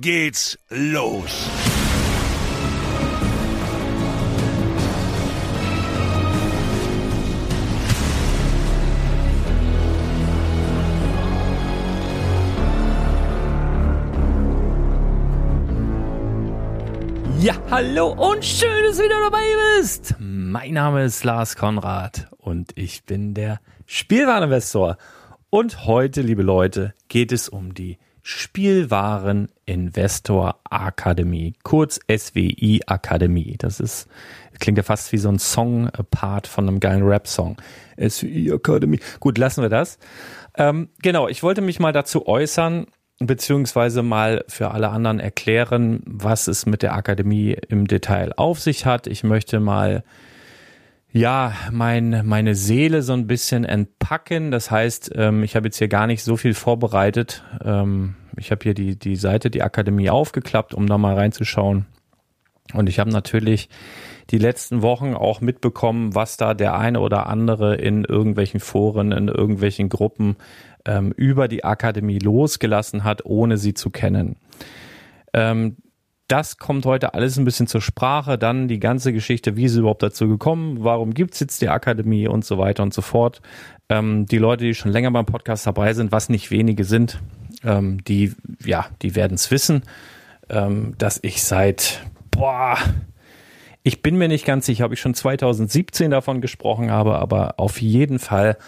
[0.00, 1.50] geht's los.
[17.40, 19.44] Ja, hallo und schön, dass du wieder dabei
[19.78, 20.14] bist.
[20.18, 24.96] Mein Name ist Lars Konrad und ich bin der Spielwareninvestor.
[25.50, 27.98] Und heute, liebe Leute, geht es um die
[28.32, 33.56] Spielwaren Investor Akademie, kurz SWI Akademie.
[33.58, 34.06] Das ist,
[34.60, 37.56] klingt ja fast wie so ein Song-Part von einem geilen Rap-Song.
[37.98, 39.00] SWI Akademie.
[39.18, 39.98] Gut, lassen wir das.
[40.54, 42.86] Ähm, genau, ich wollte mich mal dazu äußern,
[43.18, 48.86] beziehungsweise mal für alle anderen erklären, was es mit der Akademie im Detail auf sich
[48.86, 49.08] hat.
[49.08, 50.04] Ich möchte mal
[51.12, 54.52] ja, mein, meine Seele so ein bisschen entpacken.
[54.52, 57.42] Das heißt, ähm, ich habe jetzt hier gar nicht so viel vorbereitet.
[57.64, 61.86] Ähm, ich habe hier die, die Seite, die Akademie aufgeklappt, um da mal reinzuschauen.
[62.72, 63.68] Und ich habe natürlich
[64.30, 69.28] die letzten Wochen auch mitbekommen, was da der eine oder andere in irgendwelchen Foren, in
[69.28, 70.36] irgendwelchen Gruppen
[70.86, 74.36] ähm, über die Akademie losgelassen hat, ohne sie zu kennen.
[75.34, 75.76] Ähm,
[76.28, 78.38] das kommt heute alles ein bisschen zur Sprache.
[78.38, 82.28] Dann die ganze Geschichte, wie ist es überhaupt dazu gekommen, warum gibt's jetzt die Akademie
[82.28, 83.42] und so weiter und so fort.
[83.88, 87.20] Ähm, die Leute, die schon länger beim Podcast dabei sind, was nicht wenige sind,
[87.64, 88.34] ähm, die,
[88.64, 89.82] ja, die werden's wissen,
[90.48, 92.78] ähm, dass ich seit, boah,
[93.82, 97.80] ich bin mir nicht ganz sicher, ob ich schon 2017 davon gesprochen habe, aber auf
[97.80, 98.58] jeden Fall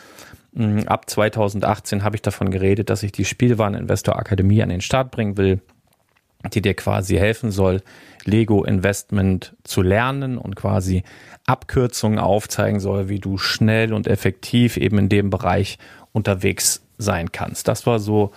[0.52, 5.10] mh, ab 2018 habe ich davon geredet, dass ich die Spielwareninvestor Akademie an den Start
[5.10, 5.60] bringen will
[6.52, 7.82] die dir quasi helfen soll,
[8.24, 11.02] Lego Investment zu lernen und quasi
[11.46, 15.78] Abkürzungen aufzeigen soll, wie du schnell und effektiv eben in dem Bereich
[16.12, 17.66] unterwegs sein kannst.
[17.68, 18.32] Das war so,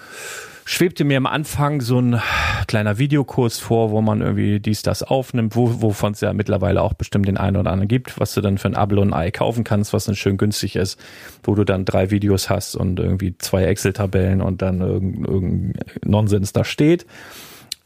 [0.65, 2.19] schwebte mir am Anfang so ein
[2.67, 6.93] kleiner Videokurs vor, wo man irgendwie dies, das aufnimmt, wo, wovon es ja mittlerweile auch
[6.93, 9.31] bestimmt den einen oder anderen gibt, was du dann für ein Abo und ein Ei
[9.31, 10.99] kaufen kannst, was dann schön günstig ist,
[11.43, 15.73] wo du dann drei Videos hast und irgendwie zwei Excel-Tabellen und dann irgendein, irgendein
[16.03, 17.05] Nonsens da steht.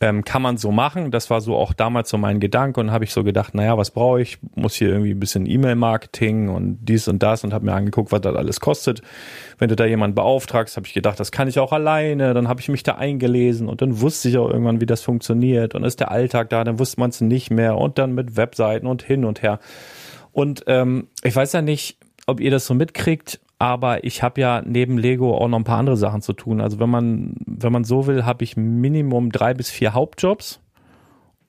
[0.01, 1.11] Ähm, kann man so machen.
[1.11, 3.91] Das war so auch damals so mein Gedanke und habe ich so gedacht, naja, was
[3.91, 4.37] brauche ich?
[4.55, 8.21] Muss hier irgendwie ein bisschen E-Mail-Marketing und dies und das und habe mir angeguckt, was
[8.21, 9.01] das alles kostet.
[9.57, 12.33] Wenn du da jemanden beauftragst, habe ich gedacht, das kann ich auch alleine.
[12.33, 15.75] Dann habe ich mich da eingelesen und dann wusste ich auch irgendwann, wie das funktioniert.
[15.75, 17.77] Und ist der Alltag da, dann wusste man es nicht mehr.
[17.77, 19.59] Und dann mit Webseiten und hin und her.
[20.31, 24.63] Und ähm, ich weiß ja nicht, ob ihr das so mitkriegt, aber ich habe ja
[24.65, 26.61] neben Lego auch noch ein paar andere Sachen zu tun.
[26.61, 30.61] Also wenn man, wenn man so will, habe ich Minimum drei bis vier Hauptjobs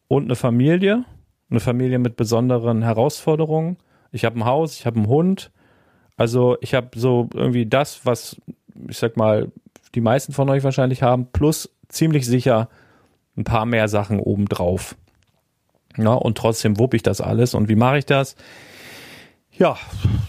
[0.09, 1.05] und eine Familie,
[1.51, 3.77] eine Familie mit besonderen Herausforderungen.
[4.11, 5.53] Ich habe ein Haus, ich habe einen Hund.
[6.17, 8.41] Also ich habe so irgendwie das, was
[8.89, 9.53] ich sag mal
[9.95, 12.69] die meisten von euch wahrscheinlich haben, plus ziemlich sicher
[13.37, 14.97] ein paar mehr Sachen obendrauf.
[15.97, 17.55] Ja, und trotzdem wupp ich das alles.
[17.55, 18.35] Und wie mache ich das?
[19.61, 19.77] Ja,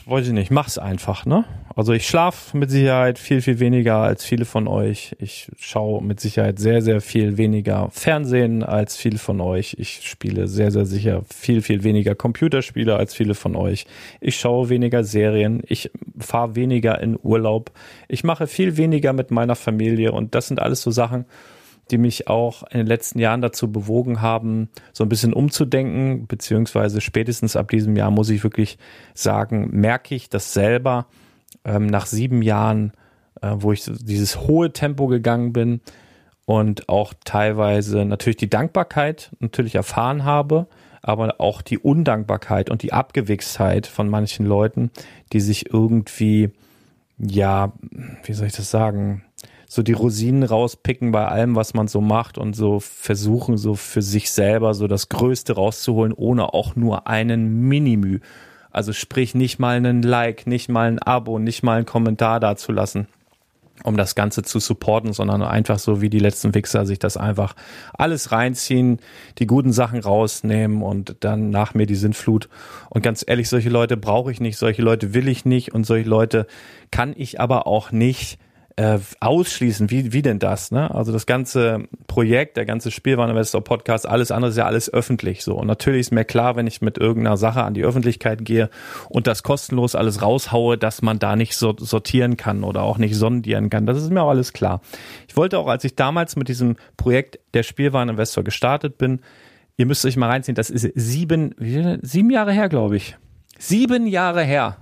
[0.08, 1.46] weiß ich nicht, mach's einfach, ne?
[1.74, 5.16] Also ich schlafe mit Sicherheit viel, viel weniger als viele von euch.
[5.20, 9.78] Ich schaue mit Sicherheit sehr, sehr viel weniger Fernsehen als viele von euch.
[9.80, 13.86] Ich spiele sehr, sehr sicher viel, viel weniger Computerspiele als viele von euch.
[14.20, 15.62] Ich schaue weniger Serien.
[15.66, 17.72] Ich fahre weniger in Urlaub.
[18.10, 21.24] Ich mache viel weniger mit meiner Familie und das sind alles so Sachen,
[21.92, 27.02] die mich auch in den letzten Jahren dazu bewogen haben, so ein bisschen umzudenken, beziehungsweise
[27.02, 28.78] spätestens ab diesem Jahr muss ich wirklich
[29.14, 31.08] sagen, merke ich das selber
[31.66, 32.94] ähm, nach sieben Jahren,
[33.42, 35.82] äh, wo ich dieses hohe Tempo gegangen bin
[36.46, 40.68] und auch teilweise natürlich die Dankbarkeit natürlich erfahren habe,
[41.02, 44.92] aber auch die Undankbarkeit und die Abgewichstheit von manchen Leuten,
[45.34, 46.52] die sich irgendwie,
[47.18, 47.74] ja,
[48.24, 49.24] wie soll ich das sagen,
[49.74, 54.02] so die Rosinen rauspicken bei allem, was man so macht und so versuchen, so für
[54.02, 58.20] sich selber so das Größte rauszuholen, ohne auch nur einen Minimü.
[58.70, 63.08] Also sprich nicht mal einen Like, nicht mal ein Abo, nicht mal einen Kommentar dazulassen
[63.84, 67.56] um das Ganze zu supporten, sondern einfach so wie die letzten Wichser sich das einfach
[67.94, 69.00] alles reinziehen,
[69.40, 72.48] die guten Sachen rausnehmen und dann nach mir die Sintflut.
[72.92, 76.08] Und ganz ehrlich, solche Leute brauche ich nicht, solche Leute will ich nicht und solche
[76.08, 76.46] Leute
[76.92, 78.38] kann ich aber auch nicht
[78.76, 79.90] äh, ausschließen.
[79.90, 80.72] Wie, wie denn das?
[80.72, 80.94] Ne?
[80.94, 85.56] Also das ganze Projekt, der ganze Spielwareninvestor Podcast, alles andere ist ja alles öffentlich so.
[85.56, 88.70] Und natürlich ist mir klar, wenn ich mit irgendeiner Sache an die Öffentlichkeit gehe
[89.10, 93.16] und das kostenlos alles raushaue, dass man da nicht so sortieren kann oder auch nicht
[93.16, 93.86] sondieren kann.
[93.86, 94.82] Das ist mir auch alles klar.
[95.28, 99.22] Ich wollte auch, als ich damals mit diesem Projekt der Spielwareninvestor gestartet bin,
[99.78, 101.56] ihr müsst euch mal reinziehen, das ist sieben,
[102.02, 103.18] sieben Jahre her, glaube ich.
[103.58, 104.81] Sieben Jahre her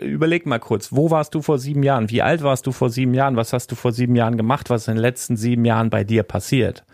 [0.00, 2.10] überleg mal kurz, wo warst du vor sieben Jahren?
[2.10, 3.36] Wie alt warst du vor sieben Jahren?
[3.36, 4.70] Was hast du vor sieben Jahren gemacht?
[4.70, 6.84] Was ist in den letzten sieben Jahren bei dir passiert?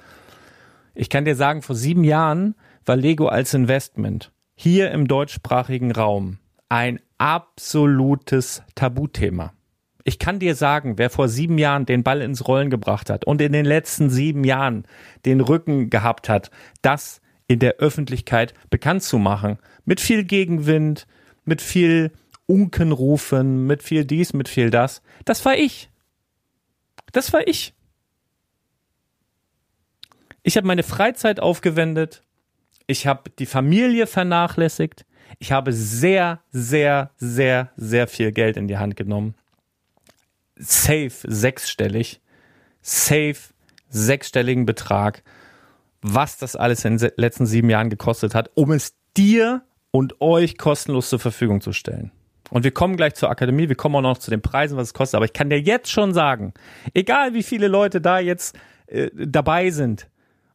[0.94, 2.54] Ich kann dir sagen, vor sieben Jahren
[2.84, 9.52] war Lego als Investment hier im deutschsprachigen Raum ein absolutes Tabuthema.
[10.04, 13.42] Ich kann dir sagen, wer vor sieben Jahren den Ball ins Rollen gebracht hat und
[13.42, 14.86] in den letzten sieben Jahren
[15.24, 21.06] den Rücken gehabt hat, das in der Öffentlichkeit bekannt zu machen, mit viel Gegenwind,
[21.44, 22.12] mit viel
[22.46, 25.02] Unkenrufen, mit viel dies, mit viel das.
[25.24, 25.90] Das war ich.
[27.12, 27.74] Das war ich.
[30.42, 32.22] Ich habe meine Freizeit aufgewendet.
[32.86, 35.04] Ich habe die Familie vernachlässigt.
[35.40, 39.34] Ich habe sehr, sehr, sehr, sehr viel Geld in die Hand genommen.
[40.56, 42.20] Safe sechsstellig.
[42.80, 43.36] Safe
[43.88, 45.24] sechsstelligen Betrag.
[46.00, 50.58] Was das alles in den letzten sieben Jahren gekostet hat, um es dir und euch
[50.58, 52.12] kostenlos zur Verfügung zu stellen.
[52.50, 54.94] Und wir kommen gleich zur Akademie, wir kommen auch noch zu den Preisen, was es
[54.94, 55.16] kostet.
[55.16, 56.54] Aber ich kann dir jetzt schon sagen,
[56.94, 60.08] egal wie viele Leute da jetzt äh, dabei sind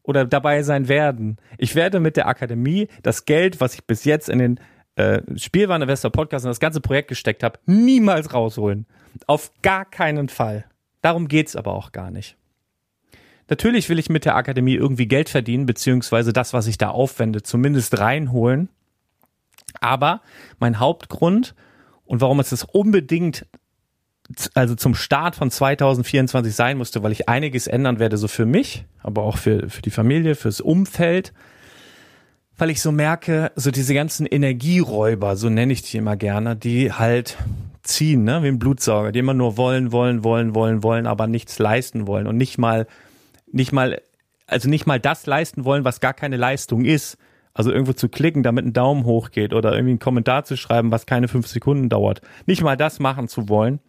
[0.03, 1.37] oder dabei sein werden.
[1.57, 4.59] Ich werde mit der Akademie das Geld, was ich bis jetzt in den
[4.95, 8.85] äh, Spielwareninvestor Podcast und das ganze Projekt gesteckt habe, niemals rausholen.
[9.27, 10.65] Auf gar keinen Fall.
[11.01, 12.37] Darum geht's aber auch gar nicht.
[13.49, 17.43] Natürlich will ich mit der Akademie irgendwie Geld verdienen, beziehungsweise das, was ich da aufwende,
[17.43, 18.69] zumindest reinholen.
[19.81, 20.21] Aber
[20.59, 21.53] mein Hauptgrund
[22.11, 23.45] und warum es das unbedingt
[24.53, 28.83] also zum Start von 2024 sein musste, weil ich einiges ändern werde, so für mich,
[29.01, 31.31] aber auch für, für die Familie, fürs Umfeld,
[32.57, 36.91] weil ich so merke, so diese ganzen Energieräuber, so nenne ich die immer gerne, die
[36.91, 37.37] halt
[37.81, 41.59] ziehen, ne, wie ein Blutsauger, die immer nur wollen, wollen, wollen, wollen, wollen, aber nichts
[41.59, 42.87] leisten wollen und nicht mal,
[43.53, 44.01] nicht mal,
[44.47, 47.17] also nicht mal das leisten wollen, was gar keine Leistung ist.
[47.53, 50.91] Also irgendwo zu klicken, damit ein Daumen hoch geht oder irgendwie einen Kommentar zu schreiben,
[50.91, 52.21] was keine fünf Sekunden dauert.
[52.45, 53.79] Nicht mal das machen zu wollen.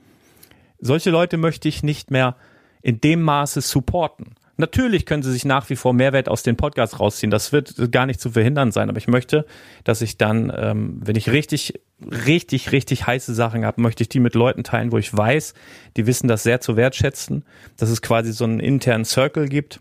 [0.81, 2.37] Solche Leute möchte ich nicht mehr
[2.83, 4.35] in dem Maße supporten.
[4.59, 7.31] Natürlich können sie sich nach wie vor Mehrwert aus den Podcasts rausziehen.
[7.31, 8.91] Das wird gar nicht zu verhindern sein.
[8.91, 9.47] Aber ich möchte,
[9.85, 11.81] dass ich dann, ähm, wenn ich richtig,
[12.27, 15.55] richtig, richtig heiße Sachen habe, möchte ich die mit Leuten teilen, wo ich weiß,
[15.97, 17.45] die wissen das sehr zu wertschätzen,
[17.77, 19.81] dass es quasi so einen internen Circle gibt.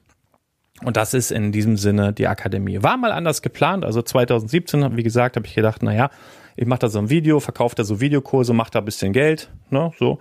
[0.83, 2.81] Und das ist in diesem Sinne die Akademie.
[2.81, 3.85] War mal anders geplant.
[3.85, 6.09] Also 2017, wie gesagt, habe ich gedacht, na ja,
[6.55, 9.49] ich mache da so ein Video, verkaufe da so Videokurse, mache da ein bisschen Geld,
[9.69, 10.19] ne, so.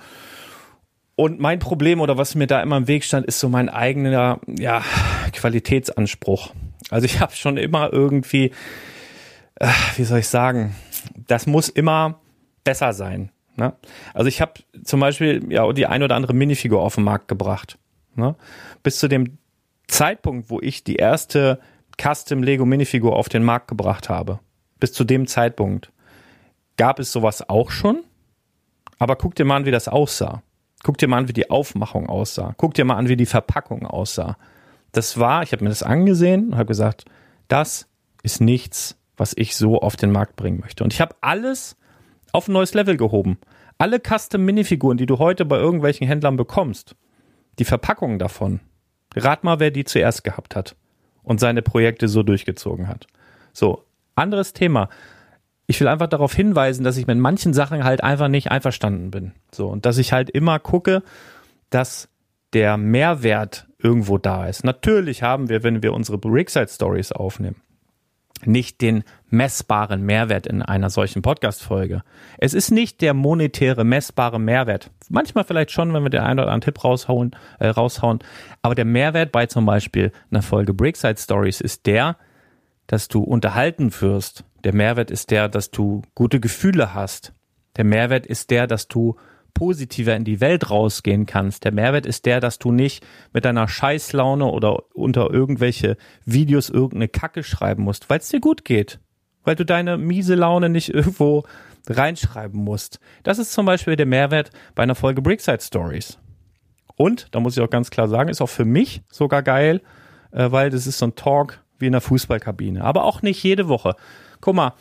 [1.16, 4.40] Und mein Problem oder was mir da immer im Weg stand, ist so mein eigener
[4.46, 4.82] ja,
[5.32, 6.54] Qualitätsanspruch.
[6.88, 8.52] Also ich habe schon immer irgendwie,
[9.56, 10.74] äh, wie soll ich sagen,
[11.26, 12.20] das muss immer
[12.64, 13.30] besser sein.
[13.56, 13.74] Ne?
[14.14, 17.76] Also ich habe zum Beispiel ja die ein oder andere Minifigur auf den Markt gebracht.
[18.14, 18.34] Ne?
[18.82, 19.38] Bis zu dem
[19.90, 21.60] Zeitpunkt, wo ich die erste
[22.00, 24.40] Custom Lego Minifigur auf den Markt gebracht habe,
[24.78, 25.92] bis zu dem Zeitpunkt
[26.76, 28.02] gab es sowas auch schon.
[28.98, 30.42] Aber guck dir mal an, wie das aussah.
[30.82, 32.54] Guck dir mal an, wie die Aufmachung aussah.
[32.56, 34.38] Guck dir mal an, wie die Verpackung aussah.
[34.92, 37.04] Das war, ich habe mir das angesehen und habe gesagt,
[37.48, 37.86] das
[38.22, 40.82] ist nichts, was ich so auf den Markt bringen möchte.
[40.84, 41.76] Und ich habe alles
[42.32, 43.38] auf ein neues Level gehoben.
[43.76, 46.96] Alle Custom-Minifiguren, die du heute bei irgendwelchen Händlern bekommst,
[47.58, 48.60] die Verpackungen davon,
[49.16, 50.76] rat mal, wer die zuerst gehabt hat
[51.22, 53.06] und seine Projekte so durchgezogen hat.
[53.52, 54.88] So, anderes Thema
[55.70, 59.34] ich will einfach darauf hinweisen, dass ich mit manchen Sachen halt einfach nicht einverstanden bin.
[59.52, 61.04] So, und dass ich halt immer gucke,
[61.70, 62.08] dass
[62.52, 64.64] der Mehrwert irgendwo da ist.
[64.64, 67.62] Natürlich haben wir, wenn wir unsere Brickside Stories aufnehmen,
[68.46, 72.02] nicht den messbaren Mehrwert in einer solchen Podcast-Folge.
[72.38, 74.90] Es ist nicht der monetäre, messbare Mehrwert.
[75.08, 78.20] Manchmal vielleicht schon, wenn wir den einen oder anderen Tipp raushauen, äh, raushauen.
[78.62, 82.16] Aber der Mehrwert bei zum Beispiel einer Folge Brickside Stories ist der,
[82.86, 87.32] dass du unterhalten wirst, der Mehrwert ist der, dass du gute Gefühle hast.
[87.76, 89.16] Der Mehrwert ist der, dass du
[89.54, 91.64] positiver in die Welt rausgehen kannst.
[91.64, 97.08] Der Mehrwert ist der, dass du nicht mit deiner Scheißlaune oder unter irgendwelche Videos irgendeine
[97.08, 99.00] Kacke schreiben musst, weil es dir gut geht.
[99.42, 101.44] Weil du deine miese Laune nicht irgendwo
[101.88, 103.00] reinschreiben musst.
[103.22, 106.18] Das ist zum Beispiel der Mehrwert bei einer Folge Brickside Stories.
[106.96, 109.80] Und, da muss ich auch ganz klar sagen, ist auch für mich sogar geil,
[110.32, 112.84] äh, weil das ist so ein Talk wie in der Fußballkabine.
[112.84, 113.96] Aber auch nicht jede Woche.
[114.40, 114.74] Guck mal,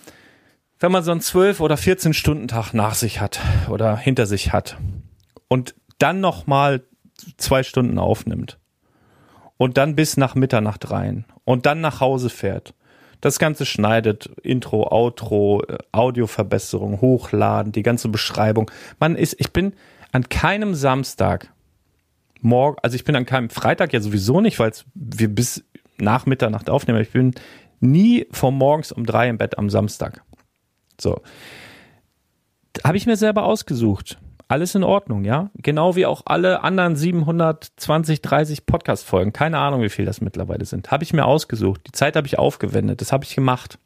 [0.80, 4.54] wenn man so einen 12 oder 14 Stunden Tag nach sich hat oder hinter sich
[4.54, 4.78] hat
[5.48, 6.84] und dann noch mal
[7.38, 8.58] zwei Stunden aufnimmt
[9.58, 12.74] und dann bis nach Mitternacht rein und dann nach Hause fährt,
[13.22, 18.72] das Ganze schneidet, Intro, Outro, Audioverbesserung, hochladen, die ganze Beschreibung.
[19.00, 19.74] Man ist, ich bin
[20.14, 21.52] an keinem Samstag
[22.40, 25.66] morgen, also ich bin an keinem Freitag ja sowieso nicht, weil wir bis
[25.98, 27.02] nach Mitternacht aufnehmen.
[27.02, 27.36] Ich bin
[27.82, 30.24] nie vor morgens um drei im Bett am Samstag.
[31.02, 31.22] So.
[32.84, 34.18] Habe ich mir selber ausgesucht.
[34.48, 35.52] Alles in Ordnung, ja?
[35.56, 39.32] Genau wie auch alle anderen 720, 30 Podcast-Folgen.
[39.32, 40.90] Keine Ahnung, wie viel das mittlerweile sind.
[40.90, 41.82] Habe ich mir ausgesucht.
[41.86, 43.02] Die Zeit habe ich aufgewendet.
[43.02, 43.78] Das habe ich gemacht.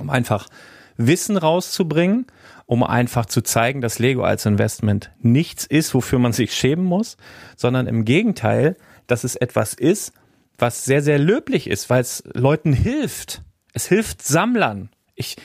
[0.00, 0.48] Um einfach
[0.96, 2.26] Wissen rauszubringen,
[2.66, 7.16] um einfach zu zeigen, dass Lego als Investment nichts ist, wofür man sich schämen muss,
[7.56, 10.12] sondern im Gegenteil, dass es etwas ist,
[10.58, 13.42] was sehr, sehr löblich ist, weil es Leuten hilft.
[13.74, 14.90] Es hilft Sammlern.
[15.14, 15.36] Ich,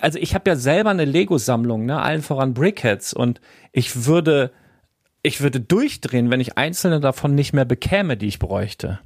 [0.00, 3.40] also ich habe ja selber eine Lego-Sammlung, ne, allen voran Brickheads und
[3.72, 4.52] ich würde,
[5.22, 9.00] ich würde durchdrehen, wenn ich einzelne davon nicht mehr bekäme, die ich bräuchte.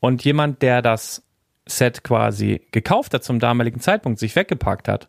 [0.00, 1.22] Und jemand, der das
[1.66, 5.08] Set quasi gekauft hat zum damaligen Zeitpunkt, sich weggepackt hat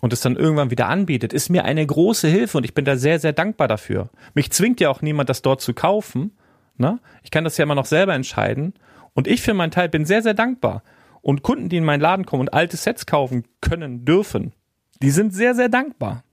[0.00, 2.96] und es dann irgendwann wieder anbietet, ist mir eine große Hilfe und ich bin da
[2.96, 4.10] sehr, sehr dankbar dafür.
[4.34, 6.32] Mich zwingt ja auch niemand, das dort zu kaufen,
[6.78, 6.98] Ne?
[7.22, 8.74] Ich kann das ja immer noch selber entscheiden.
[9.14, 10.82] Und ich für meinen Teil bin sehr, sehr dankbar.
[11.22, 14.52] Und Kunden, die in meinen Laden kommen und alte Sets kaufen können, dürfen,
[15.00, 16.24] die sind sehr, sehr dankbar.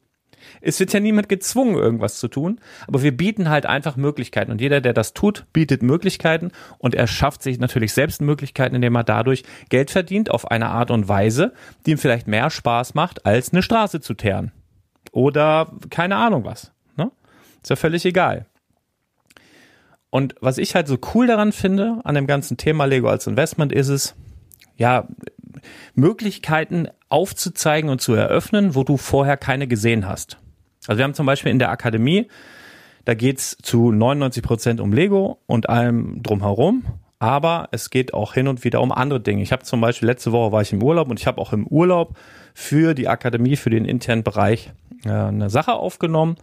[0.62, 4.52] Es wird ja niemand gezwungen, irgendwas zu tun, aber wir bieten halt einfach Möglichkeiten.
[4.52, 8.96] Und jeder, der das tut, bietet Möglichkeiten und er schafft sich natürlich selbst Möglichkeiten, indem
[8.96, 11.54] er dadurch Geld verdient auf eine Art und Weise,
[11.86, 14.52] die ihm vielleicht mehr Spaß macht, als eine Straße zu teeren.
[15.12, 16.72] Oder keine Ahnung was.
[16.96, 17.12] Ne?
[17.62, 18.46] Ist ja völlig egal.
[20.10, 23.72] Und was ich halt so cool daran finde, an dem ganzen Thema Lego als Investment,
[23.72, 24.16] ist es,
[24.80, 25.08] ja,
[25.94, 30.38] Möglichkeiten aufzuzeigen und zu eröffnen, wo du vorher keine gesehen hast.
[30.88, 32.28] Also wir haben zum Beispiel in der Akademie,
[33.06, 36.86] da geht's zu 99 Prozent um Lego und allem drumherum.
[37.22, 39.44] Aber es geht auch hin und wieder um andere Dinge.
[39.44, 41.68] Ich habe zum Beispiel letzte Woche war ich im Urlaub und ich habe auch im
[41.68, 42.18] Urlaub
[42.54, 44.72] für die Akademie, für den internen Bereich
[45.04, 46.38] äh, eine Sache aufgenommen,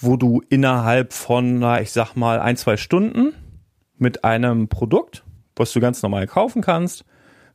[0.00, 3.32] wo du innerhalb von, na, ich sag mal, ein, zwei Stunden
[3.98, 5.24] mit einem Produkt,
[5.56, 7.04] was du ganz normal kaufen kannst,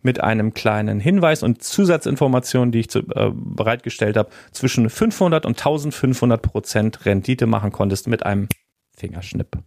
[0.01, 5.57] mit einem kleinen Hinweis und Zusatzinformationen, die ich zu, äh, bereitgestellt habe, zwischen 500 und
[5.57, 8.47] 1500 Prozent Rendite machen konntest mit einem
[8.95, 9.57] Fingerschnipp.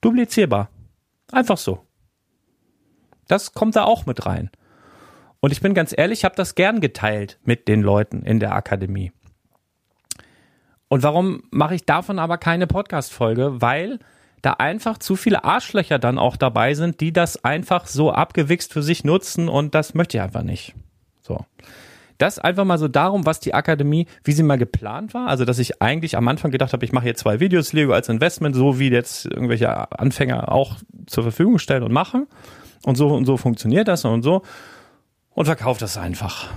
[0.00, 0.70] Duplizierbar.
[1.32, 1.84] Einfach so.
[3.26, 4.50] Das kommt da auch mit rein.
[5.40, 8.54] Und ich bin ganz ehrlich, ich habe das gern geteilt mit den Leuten in der
[8.54, 9.12] Akademie.
[10.88, 13.60] Und warum mache ich davon aber keine Podcast-Folge?
[13.60, 13.98] Weil
[14.42, 18.82] da einfach zu viele Arschlöcher dann auch dabei sind, die das einfach so abgewichst für
[18.82, 20.74] sich nutzen und das möchte ich einfach nicht.
[21.22, 21.44] So.
[22.18, 25.28] Das einfach mal so darum, was die Akademie, wie sie mal geplant war.
[25.28, 28.08] Also, dass ich eigentlich am Anfang gedacht habe, ich mache hier zwei Videos Lego als
[28.08, 30.76] Investment, so wie jetzt irgendwelche Anfänger auch
[31.06, 32.26] zur Verfügung stellen und machen.
[32.82, 34.42] Und so und so funktioniert das und so.
[35.30, 36.48] Und verkauft das einfach.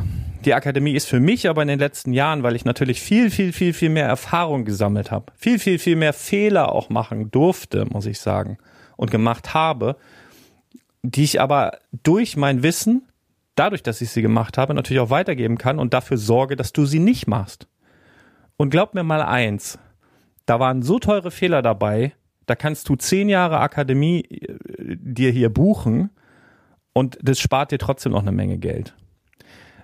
[0.45, 3.53] Die Akademie ist für mich aber in den letzten Jahren, weil ich natürlich viel, viel,
[3.53, 8.07] viel, viel mehr Erfahrung gesammelt habe, viel, viel, viel mehr Fehler auch machen durfte, muss
[8.07, 8.57] ich sagen,
[8.97, 9.97] und gemacht habe,
[11.03, 13.07] die ich aber durch mein Wissen,
[13.55, 16.85] dadurch, dass ich sie gemacht habe, natürlich auch weitergeben kann und dafür sorge, dass du
[16.85, 17.67] sie nicht machst.
[18.57, 19.77] Und glaub mir mal eins,
[20.47, 22.13] da waren so teure Fehler dabei,
[22.47, 24.57] da kannst du zehn Jahre Akademie äh,
[24.97, 26.09] dir hier buchen
[26.93, 28.95] und das spart dir trotzdem noch eine Menge Geld.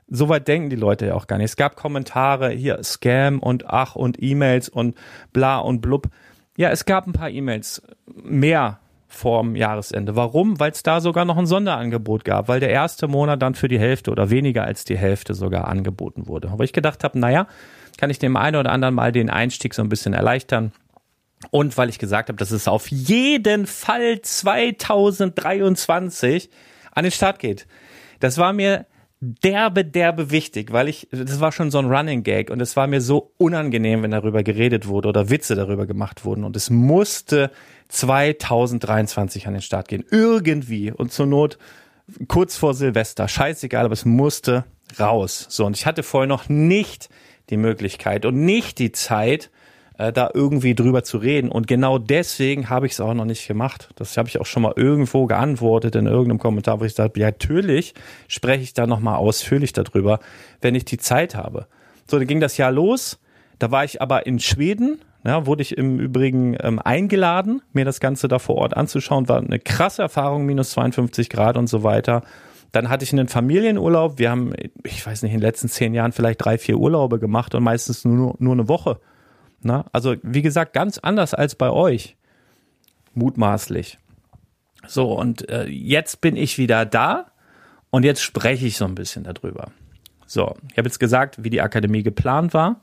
[0.09, 1.51] Soweit denken die Leute ja auch gar nicht.
[1.51, 4.97] Es gab Kommentare, hier Scam und ach und E-Mails und
[5.33, 6.07] bla und blub.
[6.55, 10.15] Ja, es gab ein paar E-Mails mehr vorm Jahresende.
[10.15, 10.59] Warum?
[10.59, 13.79] Weil es da sogar noch ein Sonderangebot gab, weil der erste Monat dann für die
[13.79, 16.49] Hälfte oder weniger als die Hälfte sogar angeboten wurde.
[16.49, 17.47] Aber ich gedacht habe, naja,
[17.97, 20.71] kann ich dem einen oder anderen mal den Einstieg so ein bisschen erleichtern.
[21.51, 26.49] Und weil ich gesagt habe, dass es auf jeden Fall 2023
[26.91, 27.67] an den Start geht.
[28.19, 28.85] Das war mir
[29.19, 32.87] derbe, derbe wichtig, weil ich, das war schon so ein Running Gag und es war
[32.87, 37.51] mir so unangenehm, wenn darüber geredet wurde oder Witze darüber gemacht wurden und es musste
[37.89, 40.05] 2023 an den Start gehen.
[40.11, 41.57] Irgendwie und zur Not
[42.27, 43.27] kurz vor Silvester.
[43.27, 44.65] Scheißegal, aber es musste
[44.99, 45.47] raus.
[45.49, 47.09] So, und ich hatte vorher noch nicht
[47.49, 49.49] die Möglichkeit und nicht die Zeit,
[49.97, 51.49] äh, da irgendwie drüber zu reden.
[51.49, 53.89] Und genau deswegen habe ich es auch noch nicht gemacht.
[53.95, 57.27] Das habe ich auch schon mal irgendwo geantwortet in irgendeinem Kommentar, wo ich sagte, ja,
[57.27, 57.93] natürlich
[58.27, 60.19] spreche ich da nochmal ausführlich darüber,
[60.61, 61.67] wenn ich die Zeit habe.
[62.09, 63.19] So, dann ging das Jahr los.
[63.59, 67.99] Da war ich aber in Schweden, ja, wurde ich im Übrigen ähm, eingeladen, mir das
[67.99, 69.27] Ganze da vor Ort anzuschauen.
[69.27, 72.21] War eine krasse Erfahrung, minus 52 Grad und so weiter.
[72.71, 74.19] Dann hatte ich einen Familienurlaub.
[74.19, 77.55] Wir haben, ich weiß nicht, in den letzten zehn Jahren vielleicht drei, vier Urlaube gemacht
[77.55, 78.99] und meistens nur, nur eine Woche.
[79.61, 82.15] Na, also wie gesagt, ganz anders als bei euch.
[83.13, 83.97] Mutmaßlich.
[84.87, 87.31] So, und äh, jetzt bin ich wieder da
[87.89, 89.71] und jetzt spreche ich so ein bisschen darüber.
[90.25, 92.81] So, ich habe jetzt gesagt, wie die Akademie geplant war.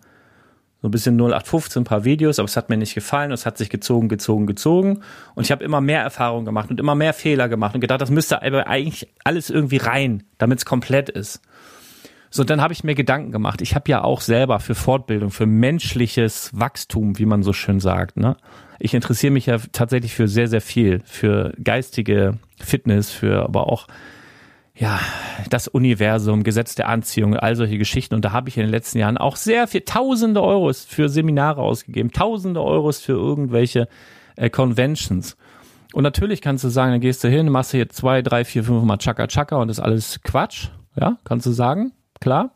[0.82, 3.32] So ein bisschen 0815, ein paar Videos, aber es hat mir nicht gefallen.
[3.32, 5.00] Es hat sich gezogen, gezogen, gezogen.
[5.34, 8.10] Und ich habe immer mehr Erfahrung gemacht und immer mehr Fehler gemacht und gedacht, das
[8.10, 11.40] müsste aber eigentlich alles irgendwie rein, damit es komplett ist.
[12.36, 13.62] So, dann habe ich mir Gedanken gemacht.
[13.62, 18.16] Ich habe ja auch selber für Fortbildung, für menschliches Wachstum, wie man so schön sagt.
[18.16, 18.36] Ne?
[18.80, 23.86] Ich interessiere mich ja tatsächlich für sehr, sehr viel, für geistige Fitness, für aber auch
[24.74, 24.98] ja,
[25.48, 28.16] das Universum, Gesetz der Anziehung, all solche Geschichten.
[28.16, 31.62] Und da habe ich in den letzten Jahren auch sehr viel, tausende Euros für Seminare
[31.62, 33.86] ausgegeben, tausende Euros für irgendwelche
[34.34, 35.36] äh, Conventions.
[35.92, 38.64] Und natürlich kannst du sagen, dann gehst du hin, machst du jetzt zwei, drei, vier,
[38.64, 40.70] fünf Mal Chaka Chaka und ist alles Quatsch.
[40.96, 41.92] Ja, kannst du sagen
[42.24, 42.50] klar.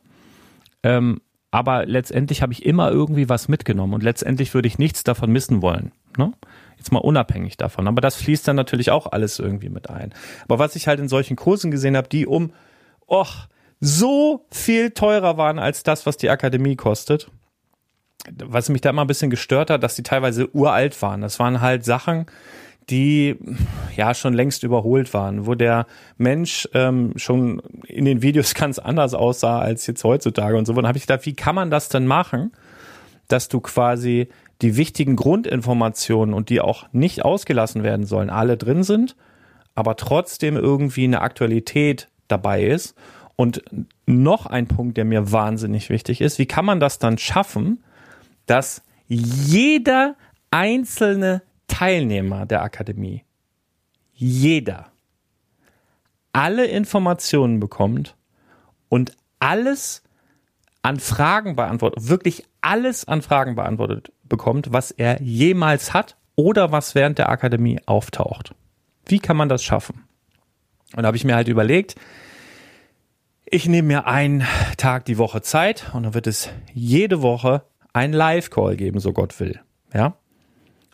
[0.83, 5.31] Ähm, aber letztendlich habe ich immer irgendwie was mitgenommen und letztendlich würde ich nichts davon
[5.31, 5.93] missen wollen.
[6.17, 6.33] Ne?
[6.79, 7.87] Jetzt mal unabhängig davon.
[7.87, 10.15] Aber das fließt dann natürlich auch alles irgendwie mit ein.
[10.45, 12.53] Aber was ich halt in solchen Kursen gesehen habe, die um
[13.07, 13.49] och,
[13.81, 17.31] so viel teurer waren als das, was die Akademie kostet,
[18.35, 21.21] was mich da immer ein bisschen gestört hat, dass die teilweise uralt waren.
[21.21, 22.27] Das waren halt Sachen,
[22.91, 23.37] die
[23.97, 29.15] ja schon längst überholt waren, wo der Mensch ähm, schon in den Videos ganz anders
[29.15, 30.73] aussah als jetzt heutzutage und so.
[30.73, 32.53] Und habe ich gedacht, wie kann man das denn machen,
[33.29, 34.29] dass du quasi
[34.63, 39.15] die wichtigen Grundinformationen und die auch nicht ausgelassen werden sollen, alle drin sind,
[39.75, 42.97] aber trotzdem irgendwie eine Aktualität dabei ist.
[43.37, 43.63] Und
[44.07, 47.85] noch ein Punkt, der mir wahnsinnig wichtig ist, wie kann man das dann schaffen,
[48.47, 50.17] dass jeder
[50.51, 53.25] einzelne Teilnehmer der Akademie,
[54.13, 54.87] jeder,
[56.33, 58.17] alle Informationen bekommt
[58.89, 60.03] und alles
[60.83, 66.95] an Fragen beantwortet, wirklich alles an Fragen beantwortet bekommt, was er jemals hat oder was
[66.95, 68.55] während der Akademie auftaucht.
[69.07, 70.05] Wie kann man das schaffen?
[70.95, 71.97] Und da habe ich mir halt überlegt,
[73.45, 78.13] ich nehme mir einen Tag die Woche Zeit und dann wird es jede Woche einen
[78.13, 79.61] Live-Call geben, so Gott will.
[79.95, 80.17] Ja?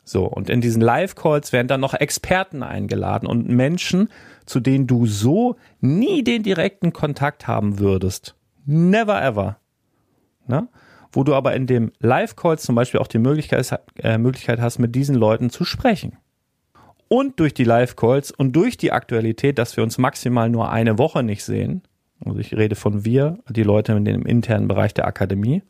[0.04, 4.10] So, und in diesen Live-Calls werden dann noch Experten eingeladen und Menschen,
[4.44, 8.36] zu denen du so nie den direkten Kontakt haben würdest.
[8.66, 9.56] Never ever.
[10.46, 10.68] Ne?
[11.10, 14.94] Wo du aber in dem Live-Call zum Beispiel auch die Möglichkeit, äh, Möglichkeit hast, mit
[14.94, 16.18] diesen Leuten zu sprechen.
[17.08, 21.22] Und durch die Live-Calls und durch die Aktualität, dass wir uns maximal nur eine Woche
[21.22, 21.82] nicht sehen,
[22.24, 25.62] also ich rede von wir, die Leute in dem internen Bereich der Akademie,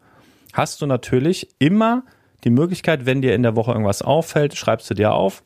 [0.53, 2.05] hast du natürlich immer
[2.45, 5.43] die Möglichkeit, wenn dir in der Woche irgendwas auffällt, schreibst du dir auf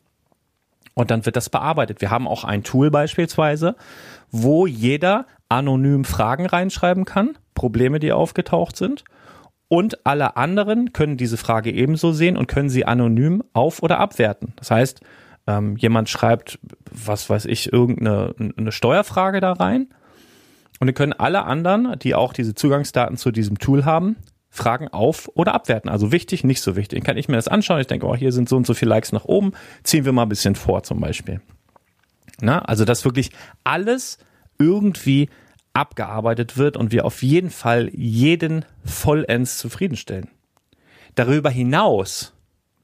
[0.94, 2.00] und dann wird das bearbeitet.
[2.00, 3.76] Wir haben auch ein Tool beispielsweise,
[4.30, 9.04] wo jeder anonym Fragen reinschreiben kann, Probleme, die aufgetaucht sind.
[9.68, 14.54] Und alle anderen können diese Frage ebenso sehen und können sie anonym auf- oder abwerten.
[14.56, 15.00] Das heißt,
[15.46, 16.58] ähm, jemand schreibt,
[16.90, 19.88] was weiß ich, irgendeine eine Steuerfrage da rein.
[20.80, 24.16] Und dann können alle anderen, die auch diese Zugangsdaten zu diesem Tool haben,
[24.50, 25.90] Fragen auf- oder abwerten.
[25.90, 27.04] Also wichtig, nicht so wichtig.
[27.04, 27.80] Kann ich mir das anschauen.
[27.80, 29.52] Ich denke, oh, hier sind so und so viele Likes nach oben.
[29.82, 31.40] Ziehen wir mal ein bisschen vor zum Beispiel.
[32.40, 33.30] Na, also, dass wirklich
[33.64, 34.18] alles
[34.58, 35.28] irgendwie
[35.72, 40.28] abgearbeitet wird und wir auf jeden Fall jeden vollends zufriedenstellen.
[41.14, 42.32] Darüber hinaus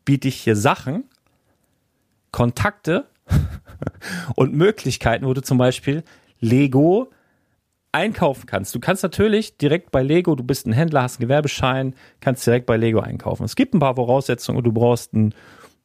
[0.04, 1.04] biete ich hier Sachen,
[2.30, 3.08] Kontakte
[4.36, 6.04] und Möglichkeiten, wo du zum Beispiel
[6.40, 7.10] Lego
[7.94, 8.74] einkaufen kannst.
[8.74, 12.66] Du kannst natürlich direkt bei Lego, du bist ein Händler, hast einen Gewerbeschein, kannst direkt
[12.66, 13.44] bei Lego einkaufen.
[13.44, 15.32] Es gibt ein paar Voraussetzungen und du brauchst ein,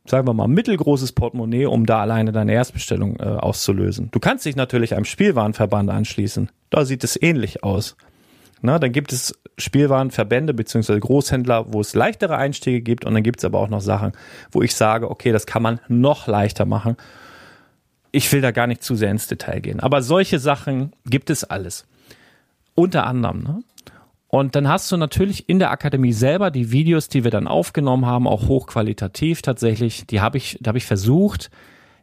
[0.06, 4.10] sagen wir mal, mittelgroßes Portemonnaie, um da alleine deine Erstbestellung äh, auszulösen.
[4.12, 6.50] Du kannst dich natürlich einem Spielwarenverband anschließen.
[6.72, 7.96] Da sieht es ähnlich aus.
[8.62, 13.40] Na, dann gibt es Spielwarenverbände beziehungsweise Großhändler, wo es leichtere Einstiege gibt und dann gibt
[13.40, 14.14] es aber auch noch Sachen,
[14.52, 16.98] wo ich sage, okay, das kann man noch leichter machen.
[18.12, 21.44] Ich will da gar nicht zu sehr ins Detail gehen, aber solche Sachen gibt es
[21.44, 21.86] alles.
[22.80, 23.44] Unter anderem.
[23.44, 23.64] Ne?
[24.28, 28.06] Und dann hast du natürlich in der Akademie selber die Videos, die wir dann aufgenommen
[28.06, 30.08] haben, auch hochqualitativ tatsächlich.
[30.08, 31.50] Die habe ich, da habe ich versucht,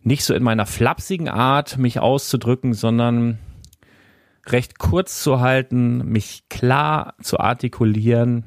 [0.02, 3.38] nicht so in meiner flapsigen Art mich auszudrücken, sondern
[4.46, 8.44] recht kurz zu halten, mich klar zu artikulieren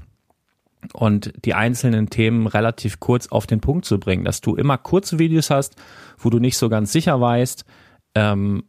[0.94, 5.18] und die einzelnen Themen relativ kurz auf den Punkt zu bringen, dass du immer kurze
[5.18, 5.76] Videos hast,
[6.20, 7.66] wo du nicht so ganz sicher weißt,
[8.14, 8.66] ähm,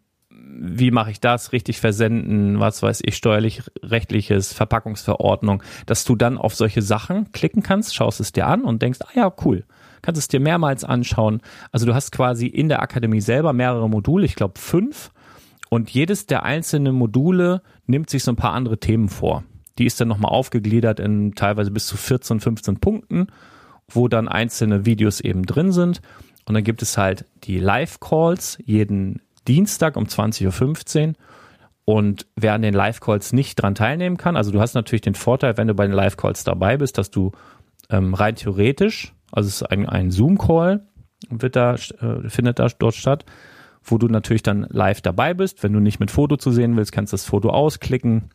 [0.59, 6.39] wie mache ich das, richtig versenden, was weiß ich, steuerlich, rechtliches, Verpackungsverordnung, dass du dann
[6.39, 9.65] auf solche Sachen klicken kannst, schaust es dir an und denkst, ah ja, cool,
[10.03, 11.41] kannst es dir mehrmals anschauen.
[11.73, 15.11] Also du hast quasi in der Akademie selber mehrere Module, ich glaube fünf,
[15.69, 19.45] und jedes der einzelnen Module nimmt sich so ein paar andere Themen vor.
[19.79, 23.29] Die ist dann nochmal aufgegliedert in teilweise bis zu 14, 15 Punkten,
[23.89, 26.03] wo dann einzelne Videos eben drin sind.
[26.45, 31.15] Und dann gibt es halt die Live-Calls jeden Dienstag um 20.15 Uhr.
[31.85, 35.57] Und wer an den Live-Calls nicht dran teilnehmen kann, also du hast natürlich den Vorteil,
[35.57, 37.33] wenn du bei den Live-Calls dabei bist, dass du
[37.89, 40.87] ähm, rein theoretisch, also es ist ein, ein Zoom-Call,
[41.29, 43.25] wird da, äh, findet da dort statt,
[43.83, 45.63] wo du natürlich dann live dabei bist.
[45.63, 48.31] Wenn du nicht mit Foto zu sehen willst, kannst du das Foto ausklicken.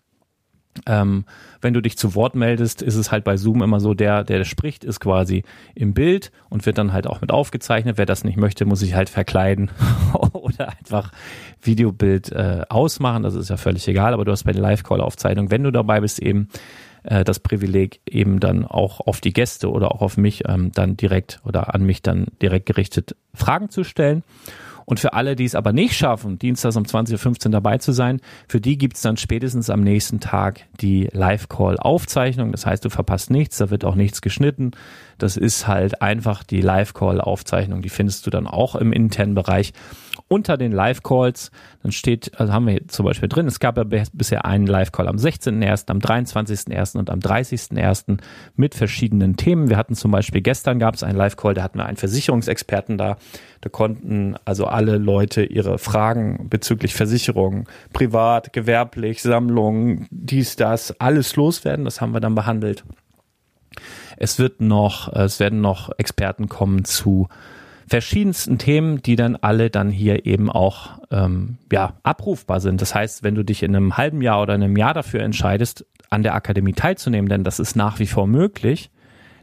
[0.85, 1.25] Ähm,
[1.61, 4.43] wenn du dich zu Wort meldest, ist es halt bei Zoom immer so, der, der
[4.43, 7.97] spricht, ist quasi im Bild und wird dann halt auch mit aufgezeichnet.
[7.97, 9.71] Wer das nicht möchte, muss sich halt verkleiden
[10.33, 11.11] oder einfach
[11.61, 13.23] Videobild äh, ausmachen.
[13.23, 16.19] Das ist ja völlig egal, aber du hast bei der Live-Call-Aufzeichnung, wenn du dabei bist,
[16.19, 16.49] eben
[17.03, 20.97] äh, das Privileg, eben dann auch auf die Gäste oder auch auf mich ähm, dann
[20.97, 24.23] direkt oder an mich dann direkt gerichtet Fragen zu stellen.
[24.85, 28.21] Und für alle, die es aber nicht schaffen, dienstags um 20.15 Uhr dabei zu sein,
[28.47, 32.51] für die gibt's dann spätestens am nächsten Tag die Live-Call-Aufzeichnung.
[32.51, 34.71] Das heißt, du verpasst nichts, da wird auch nichts geschnitten.
[35.17, 37.81] Das ist halt einfach die Live-Call-Aufzeichnung.
[37.81, 39.73] Die findest du dann auch im internen Bereich.
[40.27, 41.51] Unter den Live-Calls,
[41.83, 45.07] dann steht, also haben wir hier zum Beispiel drin, es gab ja bisher einen Live-Call
[45.07, 46.97] am 16.01., am 23.01.
[46.97, 48.17] und am 30.01.
[48.55, 49.69] mit verschiedenen Themen.
[49.69, 53.17] Wir hatten zum Beispiel gestern gab es einen Live-Call, da hatten wir einen Versicherungsexperten da.
[53.61, 61.35] Da konnten also alle Leute ihre Fragen bezüglich Versicherungen, privat, gewerblich, Sammlungen, dies, das, alles
[61.35, 61.85] loswerden.
[61.85, 62.83] Das haben wir dann behandelt.
[64.17, 67.27] Es wird noch, es werden noch Experten kommen zu
[67.87, 72.81] verschiedensten Themen, die dann alle dann hier eben auch ähm, ja abrufbar sind.
[72.81, 76.23] Das heißt, wenn du dich in einem halben Jahr oder einem Jahr dafür entscheidest, an
[76.23, 78.91] der Akademie teilzunehmen, denn das ist nach wie vor möglich,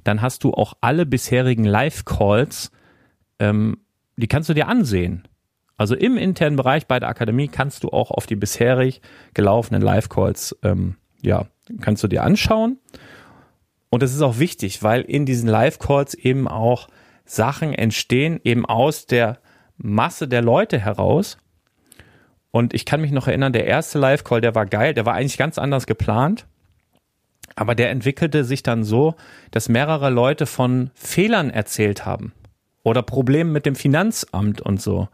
[0.04, 2.72] dann hast du auch alle bisherigen Live-Calls,
[3.38, 3.78] ähm,
[4.16, 5.28] die kannst du dir ansehen.
[5.76, 9.00] Also im internen Bereich bei der Akademie kannst du auch auf die bisherig
[9.34, 11.46] gelaufenen Live-Calls, ähm, ja,
[11.80, 12.78] kannst du dir anschauen.
[13.90, 16.88] Und das ist auch wichtig, weil in diesen Live-Calls eben auch
[17.24, 19.38] Sachen entstehen, eben aus der
[19.76, 21.38] Masse der Leute heraus.
[22.50, 25.38] Und ich kann mich noch erinnern, der erste Live-Call, der war geil, der war eigentlich
[25.38, 26.46] ganz anders geplant.
[27.56, 29.14] Aber der entwickelte sich dann so,
[29.50, 32.32] dass mehrere Leute von Fehlern erzählt haben
[32.82, 35.08] oder Problemen mit dem Finanzamt und so.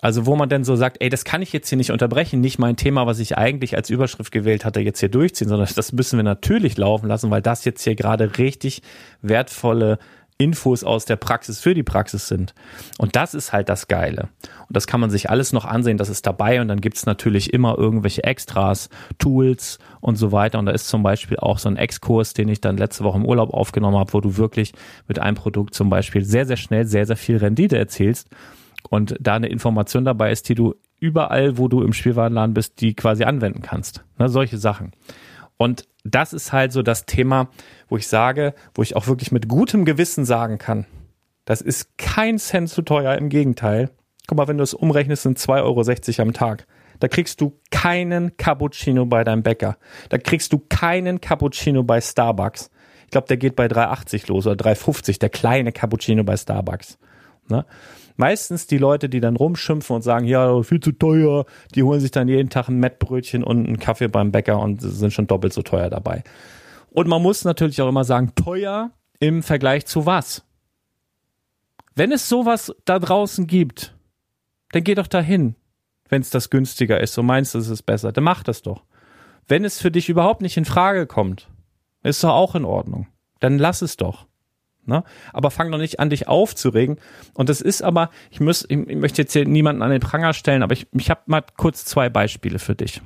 [0.00, 2.58] Also wo man dann so sagt, ey, das kann ich jetzt hier nicht unterbrechen, nicht
[2.58, 6.18] mein Thema, was ich eigentlich als Überschrift gewählt hatte, jetzt hier durchziehen, sondern das müssen
[6.18, 8.82] wir natürlich laufen lassen, weil das jetzt hier gerade richtig
[9.22, 9.98] wertvolle
[10.36, 12.54] Infos aus der Praxis für die Praxis sind.
[12.98, 14.28] Und das ist halt das Geile.
[14.42, 17.52] Und das kann man sich alles noch ansehen, das ist dabei und dann gibt's natürlich
[17.52, 20.58] immer irgendwelche Extras, Tools und so weiter.
[20.58, 23.26] Und da ist zum Beispiel auch so ein Exkurs, den ich dann letzte Woche im
[23.26, 24.72] Urlaub aufgenommen habe, wo du wirklich
[25.06, 28.28] mit einem Produkt zum Beispiel sehr, sehr schnell sehr, sehr viel Rendite erzielst
[28.90, 32.94] und da eine Information dabei ist, die du überall, wo du im Spielwarenladen bist, die
[32.94, 34.04] quasi anwenden kannst.
[34.18, 34.92] Ne, solche Sachen.
[35.56, 37.48] Und das ist halt so das Thema,
[37.88, 40.86] wo ich sage, wo ich auch wirklich mit gutem Gewissen sagen kann,
[41.46, 43.90] das ist kein Cent zu teuer, im Gegenteil.
[44.26, 46.66] Guck mal, wenn du es umrechnest, sind 2,60 Euro am Tag.
[47.00, 49.76] Da kriegst du keinen Cappuccino bei deinem Bäcker.
[50.08, 52.70] Da kriegst du keinen Cappuccino bei Starbucks.
[53.04, 56.98] Ich glaube, der geht bei 3,80 los oder 3,50, der kleine Cappuccino bei Starbucks.
[57.48, 57.66] Ne?
[58.16, 62.12] Meistens die Leute, die dann rumschimpfen und sagen, ja, viel zu teuer, die holen sich
[62.12, 65.62] dann jeden Tag ein Mettbrötchen und einen Kaffee beim Bäcker und sind schon doppelt so
[65.62, 66.22] teuer dabei.
[66.90, 70.44] Und man muss natürlich auch immer sagen, teuer im Vergleich zu was?
[71.96, 73.94] Wenn es sowas da draußen gibt,
[74.70, 75.56] dann geh doch dahin,
[76.08, 78.84] wenn es das günstiger ist und meinst, es ist besser, dann mach das doch.
[79.46, 81.48] Wenn es für dich überhaupt nicht in Frage kommt,
[82.02, 83.08] ist doch auch in Ordnung.
[83.40, 84.26] Dann lass es doch.
[84.86, 85.04] Ne?
[85.32, 86.98] Aber fang doch nicht an, dich aufzuregen.
[87.34, 90.32] Und das ist aber, ich, muss, ich, ich möchte jetzt hier niemanden an den Pranger
[90.32, 93.00] stellen, aber ich, ich habe mal kurz zwei Beispiele für dich.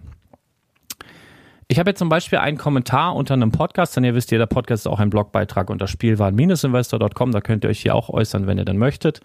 [1.70, 4.86] Ich habe jetzt zum Beispiel einen Kommentar unter einem Podcast, denn ihr wisst, jeder Podcast
[4.86, 8.64] ist auch ein Blogbeitrag unter spielwaren-investor.com, da könnt ihr euch hier auch äußern, wenn ihr
[8.64, 9.20] dann möchtet.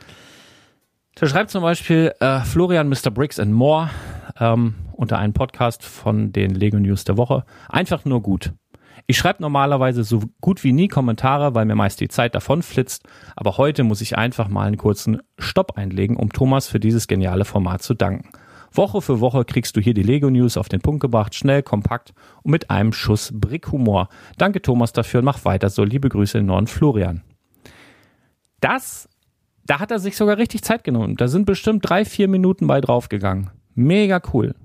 [1.15, 3.11] Da schreibt zum Beispiel äh, Florian Mr.
[3.11, 3.89] Briggs and More
[4.39, 7.45] ähm, unter einem Podcast von den Lego News der Woche.
[7.69, 8.51] Einfach nur gut.
[9.07, 13.03] Ich schreibe normalerweise so gut wie nie Kommentare, weil mir meist die Zeit davon flitzt,
[13.35, 17.45] aber heute muss ich einfach mal einen kurzen Stopp einlegen, um Thomas für dieses geniale
[17.45, 18.29] Format zu danken.
[18.75, 22.13] Woche für Woche kriegst du hier die Lego News auf den Punkt gebracht, schnell, kompakt
[22.41, 24.09] und mit einem Schuss Brickhumor.
[24.37, 25.83] Danke Thomas dafür und mach weiter so.
[25.83, 27.21] Liebe Grüße in Norden Florian.
[28.61, 29.07] Das,
[29.65, 31.17] da hat er sich sogar richtig Zeit genommen.
[31.17, 33.51] Da sind bestimmt drei, vier Minuten bei draufgegangen.
[33.75, 34.55] Mega cool.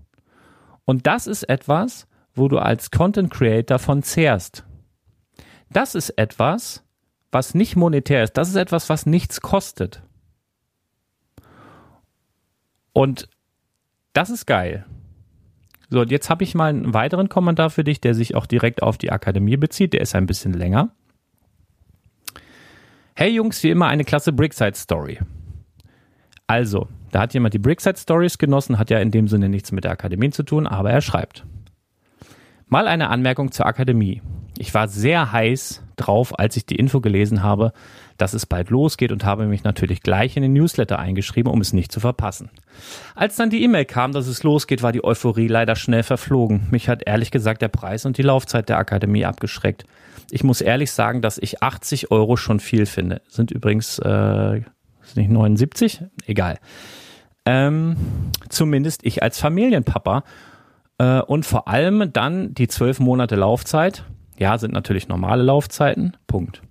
[0.84, 2.07] Und das ist etwas,
[2.38, 4.64] wo du als Content Creator von zehrst.
[5.70, 6.84] Das ist etwas,
[7.30, 8.32] was nicht monetär ist.
[8.32, 10.02] Das ist etwas, was nichts kostet.
[12.92, 13.28] Und
[14.12, 14.86] das ist geil.
[15.90, 18.82] So, und jetzt habe ich mal einen weiteren Kommentar für dich, der sich auch direkt
[18.82, 19.92] auf die Akademie bezieht.
[19.92, 20.90] Der ist ein bisschen länger.
[23.14, 25.18] Hey Jungs, wie immer eine klasse Brickside Story.
[26.46, 29.84] Also, da hat jemand die Brickside Stories genossen, hat ja in dem Sinne nichts mit
[29.84, 31.44] der Akademie zu tun, aber er schreibt.
[32.68, 34.20] Mal eine Anmerkung zur Akademie.
[34.58, 37.72] Ich war sehr heiß drauf, als ich die Info gelesen habe,
[38.18, 41.72] dass es bald losgeht und habe mich natürlich gleich in den Newsletter eingeschrieben, um es
[41.72, 42.50] nicht zu verpassen.
[43.14, 46.66] Als dann die E-Mail kam, dass es losgeht, war die Euphorie leider schnell verflogen.
[46.70, 49.84] Mich hat ehrlich gesagt der Preis und die Laufzeit der Akademie abgeschreckt.
[50.30, 53.22] Ich muss ehrlich sagen, dass ich 80 Euro schon viel finde.
[53.28, 54.60] Sind übrigens, äh,
[55.14, 56.02] nicht 79?
[56.26, 56.58] Egal.
[57.46, 57.96] Ähm,
[58.50, 60.22] zumindest ich als Familienpapa
[60.98, 64.04] äh, und vor allem dann die zwölf Monate Laufzeit.
[64.36, 66.16] Ja, sind natürlich normale Laufzeiten.
[66.26, 66.62] Punkt.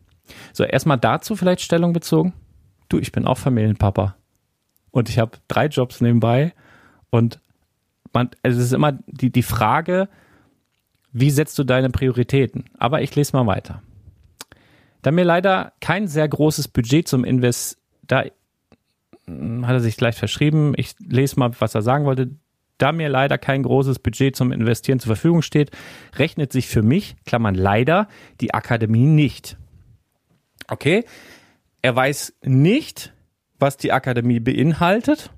[0.53, 2.33] So, erstmal dazu vielleicht Stellung bezogen.
[2.89, 4.15] Du, ich bin auch Familienpapa.
[4.91, 6.53] Und ich habe drei Jobs nebenbei.
[7.09, 7.39] Und
[8.13, 10.07] man, es ist immer die, die Frage,
[11.11, 12.65] wie setzt du deine Prioritäten?
[12.77, 13.81] Aber ich lese mal weiter.
[15.01, 18.23] Da mir leider kein sehr großes Budget zum Invest, da,
[19.27, 20.73] hat er sich gleich verschrieben.
[20.77, 22.31] Ich lese mal, was er sagen wollte.
[22.77, 25.71] Da mir leider kein großes Budget zum Investieren zur Verfügung steht,
[26.15, 28.07] rechnet sich für mich, Klammern leider,
[28.39, 29.57] die Akademie nicht.
[30.67, 31.05] Okay,
[31.81, 33.13] er weiß nicht,
[33.59, 35.31] was die Akademie beinhaltet,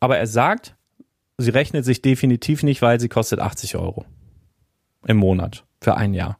[0.00, 0.76] aber er sagt,
[1.38, 4.04] sie rechnet sich definitiv nicht, weil sie kostet 80 Euro
[5.06, 6.38] im Monat für ein Jahr.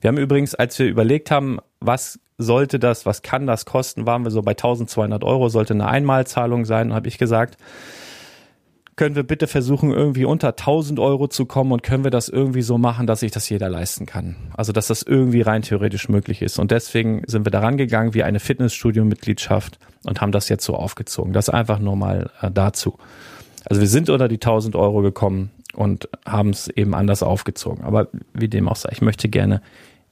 [0.00, 4.24] Wir haben übrigens, als wir überlegt haben, was sollte das, was kann das kosten, waren
[4.24, 7.56] wir so bei 1200 Euro, sollte eine Einmalzahlung sein, habe ich gesagt,
[9.02, 12.62] können wir bitte versuchen, irgendwie unter 1000 Euro zu kommen und können wir das irgendwie
[12.62, 14.36] so machen, dass sich das jeder leisten kann.
[14.56, 16.60] Also, dass das irgendwie rein theoretisch möglich ist.
[16.60, 21.32] Und deswegen sind wir daran gegangen wie eine Fitnessstudio-Mitgliedschaft und haben das jetzt so aufgezogen.
[21.32, 22.96] Das einfach nur mal äh, dazu.
[23.64, 27.82] Also wir sind unter die 1000 Euro gekommen und haben es eben anders aufgezogen.
[27.82, 29.62] Aber wie dem auch sei, ich möchte gerne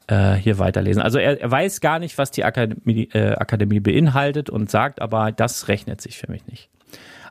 [0.08, 1.00] äh, hier weiterlesen.
[1.00, 5.30] Also er, er weiß gar nicht, was die Akademie, äh, Akademie beinhaltet und sagt aber,
[5.30, 6.70] das rechnet sich für mich nicht.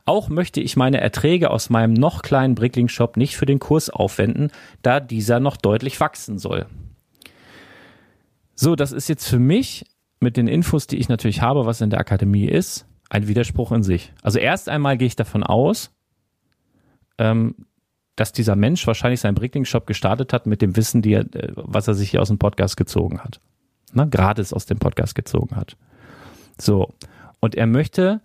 [0.04, 4.50] Auch möchte ich meine Erträge aus meinem noch kleinen Brickling-Shop nicht für den Kurs aufwenden,
[4.82, 6.66] da dieser noch deutlich wachsen soll.
[8.54, 9.86] So, das ist jetzt für mich
[10.20, 13.82] mit den Infos, die ich natürlich habe, was in der Akademie ist, ein Widerspruch in
[13.82, 14.12] sich.
[14.22, 15.90] Also erst einmal gehe ich davon aus,
[17.18, 17.54] ähm,
[18.16, 21.88] dass dieser Mensch wahrscheinlich seinen Brickling-Shop gestartet hat mit dem Wissen, die er, äh, was
[21.88, 23.40] er sich hier aus dem Podcast gezogen hat.
[23.94, 24.08] Ne?
[24.08, 25.76] Gratis aus dem Podcast gezogen hat.
[26.58, 26.94] So.
[27.40, 28.20] Und er möchte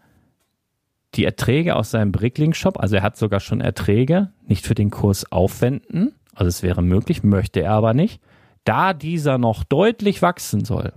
[1.15, 5.31] die Erträge aus seinem Brickling-Shop, also er hat sogar schon Erträge, nicht für den Kurs
[5.31, 6.13] aufwenden.
[6.33, 8.21] Also es wäre möglich, möchte er aber nicht,
[8.65, 10.93] da dieser noch deutlich wachsen soll.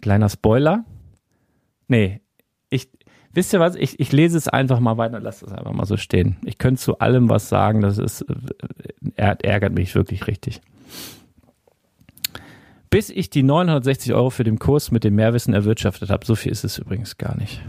[0.00, 0.84] Kleiner Spoiler.
[1.88, 2.20] Nee,
[2.70, 2.88] ich,
[3.32, 3.74] wisst ihr was?
[3.74, 6.36] Ich, ich lese es einfach mal weiter, lass es einfach mal so stehen.
[6.44, 8.24] Ich könnte zu allem was sagen, das ist,
[9.16, 10.60] er ärgert mich wirklich richtig.
[12.94, 16.52] Bis ich die 960 Euro für den Kurs mit dem Mehrwissen erwirtschaftet habe, so viel
[16.52, 17.60] ist es übrigens gar nicht,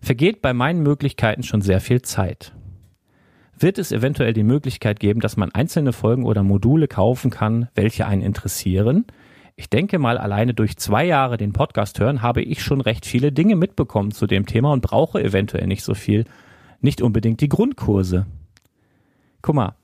[0.00, 2.52] vergeht bei meinen Möglichkeiten schon sehr viel Zeit.
[3.58, 8.06] Wird es eventuell die Möglichkeit geben, dass man einzelne Folgen oder Module kaufen kann, welche
[8.06, 9.06] einen interessieren,
[9.56, 13.32] ich denke mal, alleine durch zwei Jahre den Podcast hören, habe ich schon recht viele
[13.32, 16.26] Dinge mitbekommen zu dem Thema und brauche eventuell nicht so viel,
[16.80, 18.26] nicht unbedingt die Grundkurse.
[19.42, 19.74] Guck mal,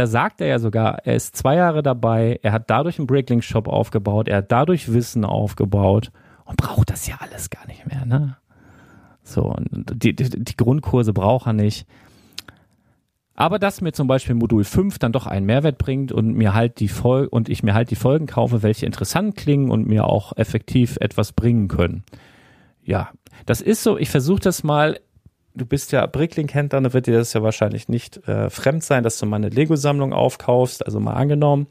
[0.00, 3.68] da sagt er ja sogar, er ist zwei Jahre dabei, er hat dadurch einen Bricklink-Shop
[3.68, 6.10] aufgebaut, er hat dadurch Wissen aufgebaut
[6.46, 8.38] und braucht das ja alles gar nicht mehr, ne?
[9.22, 11.86] So, die, die, die Grundkurse braucht er nicht.
[13.34, 16.80] Aber dass mir zum Beispiel Modul 5 dann doch einen Mehrwert bringt und mir halt
[16.80, 20.34] die Fol und ich mir halt die Folgen kaufe, welche interessant klingen und mir auch
[20.38, 22.04] effektiv etwas bringen können.
[22.82, 23.10] Ja,
[23.44, 24.98] das ist so, ich versuche das mal,
[25.54, 29.18] du bist ja Bricklink-Händler, da wird dir das ja wahrscheinlich nicht äh, fremd sein, dass
[29.18, 30.84] du mal eine Lego-Sammlung aufkaufst.
[30.84, 31.66] Also mal angenommen,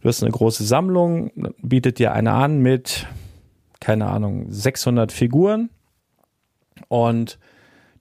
[0.00, 1.30] du hast eine große Sammlung,
[1.62, 3.06] bietet dir eine an mit,
[3.80, 5.70] keine Ahnung, 600 Figuren
[6.88, 7.38] und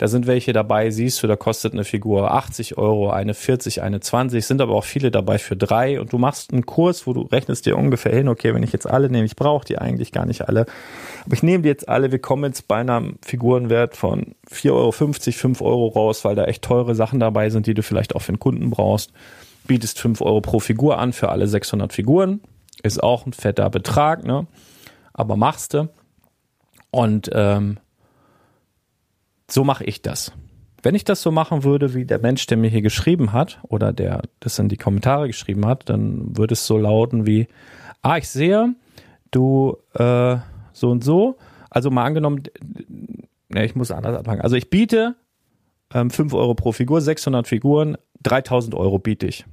[0.01, 3.99] da sind welche dabei, siehst du, da kostet eine Figur 80 Euro, eine 40, eine
[3.99, 6.01] 20, sind aber auch viele dabei für drei.
[6.01, 8.87] Und du machst einen Kurs, wo du rechnest dir ungefähr hin, okay, wenn ich jetzt
[8.89, 10.65] alle nehme, ich brauche die eigentlich gar nicht alle,
[11.23, 14.91] aber ich nehme die jetzt alle, wir kommen jetzt bei einem Figurenwert von 4,50 Euro,
[14.91, 18.31] 5 Euro raus, weil da echt teure Sachen dabei sind, die du vielleicht auch für
[18.31, 19.13] den Kunden brauchst,
[19.67, 22.41] bietest 5 Euro pro Figur an für alle 600 Figuren,
[22.81, 24.47] ist auch ein fetter Betrag, ne?
[25.13, 25.89] aber machst du.
[26.89, 27.77] Und ähm,
[29.51, 30.31] so mache ich das.
[30.83, 33.93] Wenn ich das so machen würde, wie der Mensch, der mir hier geschrieben hat, oder
[33.93, 37.47] der das in die Kommentare geschrieben hat, dann würde es so lauten wie,
[38.01, 38.75] ah, ich sehe,
[39.29, 40.37] du äh,
[40.73, 41.37] so und so.
[41.69, 42.43] Also mal angenommen,
[43.49, 44.41] ne, ich muss anders anfangen.
[44.41, 45.15] Also ich biete
[45.93, 49.45] ähm, 5 Euro pro Figur, 600 Figuren, 3000 Euro biete ich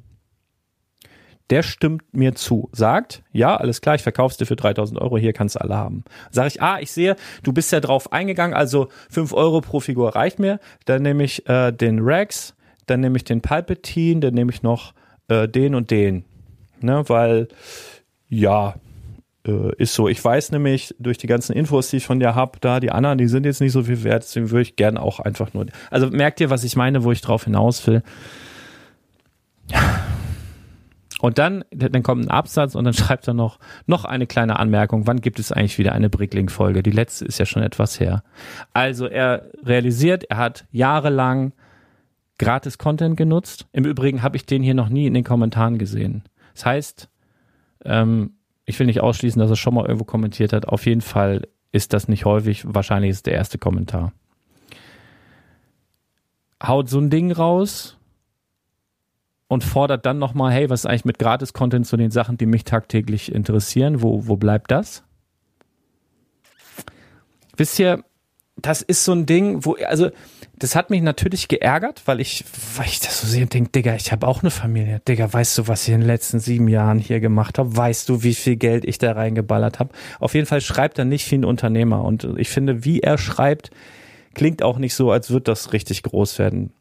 [1.50, 5.32] der stimmt mir zu, sagt, ja, alles klar, ich verkauf's dir für 3000 Euro, hier
[5.32, 6.04] kannst du alle haben.
[6.30, 10.14] Sag ich, ah, ich sehe, du bist ja drauf eingegangen, also 5 Euro pro Figur
[10.14, 12.54] reicht mir, dann nehme ich äh, den Rex,
[12.86, 14.92] dann nehme ich den Palpatine, dann nehme ich noch
[15.28, 16.24] äh, den und den.
[16.80, 17.48] Ne, weil,
[18.28, 18.74] ja,
[19.46, 20.08] äh, ist so.
[20.08, 23.18] Ich weiß nämlich durch die ganzen Infos, die ich von dir hab, da die anderen,
[23.18, 25.66] die sind jetzt nicht so viel wert, deswegen würde ich gerne auch einfach nur.
[25.90, 28.02] Also merkt ihr, was ich meine, wo ich drauf hinaus will?
[29.70, 30.17] Ja
[31.20, 35.06] und dann, dann kommt ein Absatz und dann schreibt er noch, noch eine kleine Anmerkung.
[35.06, 36.82] Wann gibt es eigentlich wieder eine Brickling-Folge?
[36.82, 38.22] Die letzte ist ja schon etwas her.
[38.72, 41.52] Also er realisiert, er hat jahrelang
[42.38, 43.66] gratis Content genutzt.
[43.72, 46.22] Im Übrigen habe ich den hier noch nie in den Kommentaren gesehen.
[46.54, 47.08] Das heißt,
[47.84, 50.68] ähm, ich will nicht ausschließen, dass er schon mal irgendwo kommentiert hat.
[50.68, 52.62] Auf jeden Fall ist das nicht häufig.
[52.66, 54.12] Wahrscheinlich ist der erste Kommentar.
[56.62, 57.97] Haut so ein Ding raus,
[59.48, 62.64] und fordert dann nochmal, hey, was ist eigentlich mit Gratis-Content zu den Sachen, die mich
[62.64, 64.02] tagtäglich interessieren?
[64.02, 65.02] Wo, wo bleibt das?
[67.58, 68.04] wisst ihr,
[68.56, 70.10] das ist so ein Ding, wo, also,
[70.58, 72.44] das hat mich natürlich geärgert, weil ich,
[72.76, 75.00] weil ich das so sehe und denke, Digga, ich habe auch eine Familie.
[75.06, 77.76] Digga, weißt du, was ich in den letzten sieben Jahren hier gemacht habe?
[77.76, 79.90] Weißt du, wie viel Geld ich da reingeballert habe?
[80.18, 82.02] Auf jeden Fall schreibt er nicht wie ein Unternehmer.
[82.02, 83.70] Und ich finde, wie er schreibt,
[84.34, 86.72] klingt auch nicht so, als würde das richtig groß werden.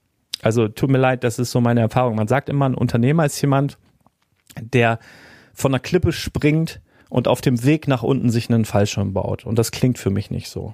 [0.47, 2.15] Also tut mir leid, das ist so meine Erfahrung.
[2.15, 3.77] Man sagt immer, ein Unternehmer ist jemand,
[4.61, 4.97] der
[5.53, 6.79] von einer Klippe springt
[7.09, 9.45] und auf dem Weg nach unten sich einen Fallschirm baut.
[9.45, 10.73] Und das klingt für mich nicht so.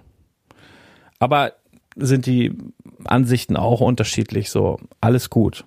[1.18, 1.54] Aber
[1.96, 2.56] sind die
[3.04, 4.78] Ansichten auch unterschiedlich so.
[5.02, 5.66] Alles gut.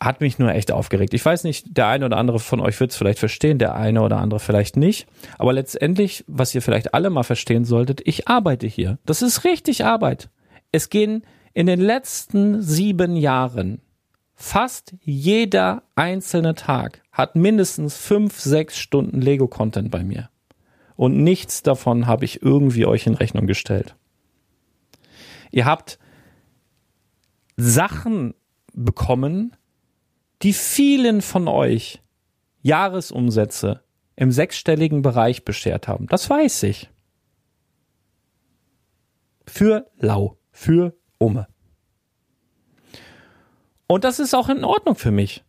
[0.00, 1.14] Hat mich nur echt aufgeregt.
[1.14, 4.02] Ich weiß nicht, der eine oder andere von euch wird es vielleicht verstehen, der eine
[4.02, 5.06] oder andere vielleicht nicht.
[5.38, 8.98] Aber letztendlich, was ihr vielleicht alle mal verstehen solltet, ich arbeite hier.
[9.06, 10.30] Das ist richtig Arbeit.
[10.72, 11.22] Es gehen
[11.56, 13.80] in den letzten sieben Jahren
[14.34, 20.28] fast jeder einzelne Tag hat mindestens fünf, sechs Stunden Lego-Content bei mir.
[20.96, 23.96] Und nichts davon habe ich irgendwie euch in Rechnung gestellt.
[25.50, 25.98] Ihr habt
[27.56, 28.34] Sachen
[28.74, 29.56] bekommen,
[30.42, 32.02] die vielen von euch
[32.60, 33.82] Jahresumsätze
[34.14, 36.06] im sechsstelligen Bereich beschert haben.
[36.08, 36.90] Das weiß ich.
[39.46, 41.46] Für lau, für Umme.
[43.86, 45.44] Und das ist auch in Ordnung für mich.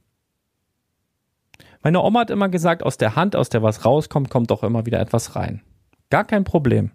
[1.81, 4.85] Meine Oma hat immer gesagt, aus der Hand, aus der was rauskommt, kommt doch immer
[4.85, 5.61] wieder etwas rein.
[6.09, 6.91] Gar kein Problem.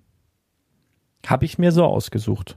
[1.27, 2.57] Habe ich mir so ausgesucht.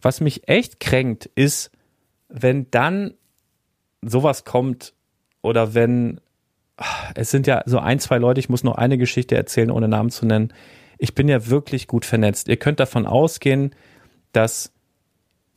[0.00, 1.70] Was mich echt kränkt, ist,
[2.28, 3.14] wenn dann
[4.02, 4.94] sowas kommt
[5.42, 6.20] oder wenn
[7.14, 10.10] es sind ja so ein, zwei Leute, ich muss noch eine Geschichte erzählen, ohne Namen
[10.10, 10.52] zu nennen.
[10.98, 12.48] Ich bin ja wirklich gut vernetzt.
[12.48, 13.74] Ihr könnt davon ausgehen,
[14.32, 14.72] dass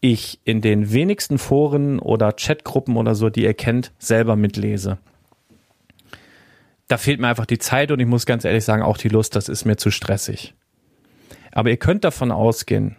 [0.02, 4.98] ich in den wenigsten Foren oder Chatgruppen oder so, die ihr kennt, selber mitlese.
[6.88, 9.36] Da fehlt mir einfach die Zeit und ich muss ganz ehrlich sagen, auch die Lust,
[9.36, 10.54] das ist mir zu stressig.
[11.52, 12.98] Aber ihr könnt davon ausgehen,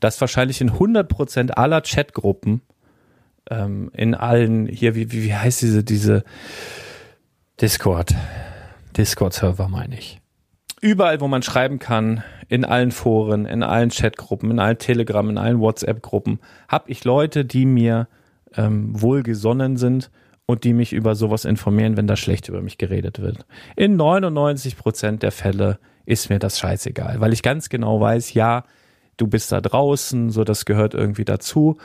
[0.00, 2.60] dass wahrscheinlich in 100% aller Chatgruppen,
[3.50, 6.24] ähm, in allen, hier, wie, wie, wie heißt diese, diese
[7.60, 8.14] Discord,
[8.96, 10.20] Discord-Server meine ich.
[10.84, 15.38] Überall, wo man schreiben kann, in allen Foren, in allen Chatgruppen, in allen Telegram, in
[15.38, 18.06] allen WhatsApp-Gruppen, habe ich Leute, die mir
[18.54, 20.10] ähm, wohlgesonnen sind
[20.44, 23.46] und die mich über sowas informieren, wenn da schlecht über mich geredet wird.
[23.76, 28.64] In 99 Prozent der Fälle ist mir das scheißegal, weil ich ganz genau weiß, ja,
[29.16, 31.78] du bist da draußen, so das gehört irgendwie dazu.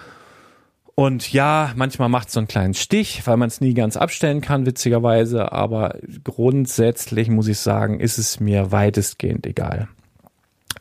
[0.99, 4.41] Und ja, manchmal macht es so einen kleinen Stich, weil man es nie ganz abstellen
[4.41, 5.53] kann, witzigerweise.
[5.53, 9.87] Aber grundsätzlich muss ich sagen, ist es mir weitestgehend egal.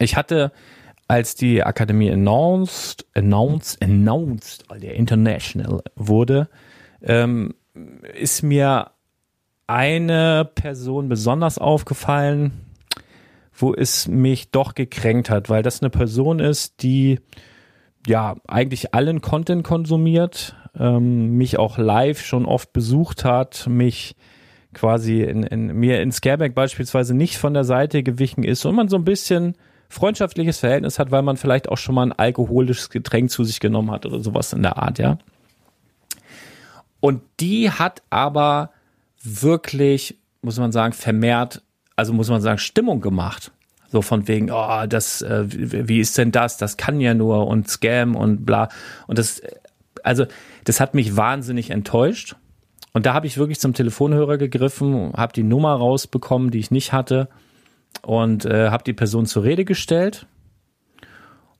[0.00, 0.50] Ich hatte,
[1.06, 6.48] als die Akademie announced, announced, announced, der International wurde,
[7.00, 7.54] ähm,
[8.18, 8.90] ist mir
[9.68, 12.50] eine Person besonders aufgefallen,
[13.56, 17.20] wo es mich doch gekränkt hat, weil das eine Person ist, die
[18.06, 24.16] ja eigentlich allen Content konsumiert, ähm, mich auch live schon oft besucht hat, mich
[24.74, 28.88] quasi in, in mir in Scareback beispielsweise nicht von der Seite gewichen ist und man
[28.88, 29.56] so ein bisschen
[29.88, 33.90] freundschaftliches Verhältnis hat, weil man vielleicht auch schon mal ein alkoholisches Getränk zu sich genommen
[33.90, 35.18] hat oder sowas in der Art, ja.
[37.00, 38.70] Und die hat aber
[39.22, 41.62] wirklich, muss man sagen, vermehrt
[41.98, 43.50] also muss man sagen, Stimmung gemacht.
[43.90, 46.58] So von wegen, oh, das, äh, wie ist denn das?
[46.58, 48.68] Das kann ja nur und Scam und bla.
[49.06, 49.40] Und das,
[50.02, 50.26] also,
[50.64, 52.36] das hat mich wahnsinnig enttäuscht.
[52.92, 56.92] Und da habe ich wirklich zum Telefonhörer gegriffen, habe die Nummer rausbekommen, die ich nicht
[56.92, 57.28] hatte,
[58.02, 60.26] und äh, habe die Person zur Rede gestellt.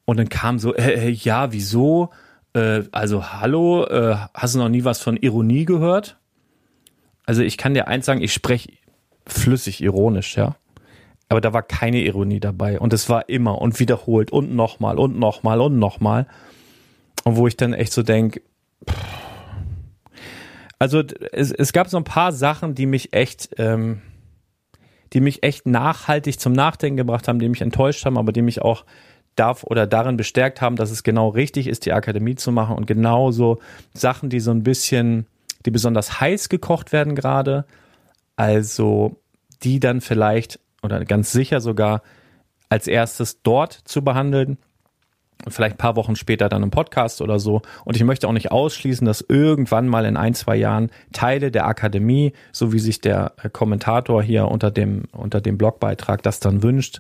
[0.04, 2.10] Und dann kam so, äh, äh, ja, wieso?
[2.54, 6.18] Äh, also, hallo, äh, hast du noch nie was von Ironie gehört?
[7.24, 8.72] Also, ich kann dir eins sagen, ich spreche
[9.26, 10.56] flüssig ironisch, ja.
[11.28, 12.78] Aber da war keine Ironie dabei.
[12.80, 16.26] Und es war immer und wiederholt und nochmal und nochmal und nochmal.
[17.24, 18.40] Und wo ich dann echt so denke,
[20.78, 21.02] also
[21.32, 24.00] es, es gab so ein paar Sachen, die mich echt, ähm,
[25.12, 28.62] die mich echt nachhaltig zum Nachdenken gebracht haben, die mich enttäuscht haben, aber die mich
[28.62, 28.84] auch
[29.34, 32.86] darf oder darin bestärkt haben, dass es genau richtig ist, die Akademie zu machen und
[32.86, 33.58] genauso
[33.94, 35.26] Sachen, die so ein bisschen,
[35.64, 37.64] die besonders heiß gekocht werden gerade,
[38.36, 39.20] also
[39.62, 42.02] die dann vielleicht oder ganz sicher sogar
[42.68, 44.58] als erstes dort zu behandeln.
[45.46, 47.62] Vielleicht ein paar Wochen später dann im Podcast oder so.
[47.84, 51.66] Und ich möchte auch nicht ausschließen, dass irgendwann mal in ein, zwei Jahren Teile der
[51.66, 56.98] Akademie, so wie sich der Kommentator hier unter dem, unter dem Blogbeitrag das dann wünscht,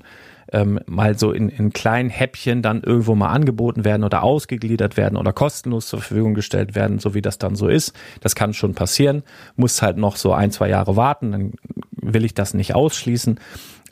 [0.52, 5.18] ähm, mal so in, in kleinen Häppchen dann irgendwo mal angeboten werden oder ausgegliedert werden
[5.18, 7.92] oder kostenlos zur Verfügung gestellt werden, so wie das dann so ist.
[8.20, 9.24] Das kann schon passieren.
[9.56, 11.52] Muss halt noch so ein, zwei Jahre warten, dann
[12.12, 13.38] will ich das nicht ausschließen.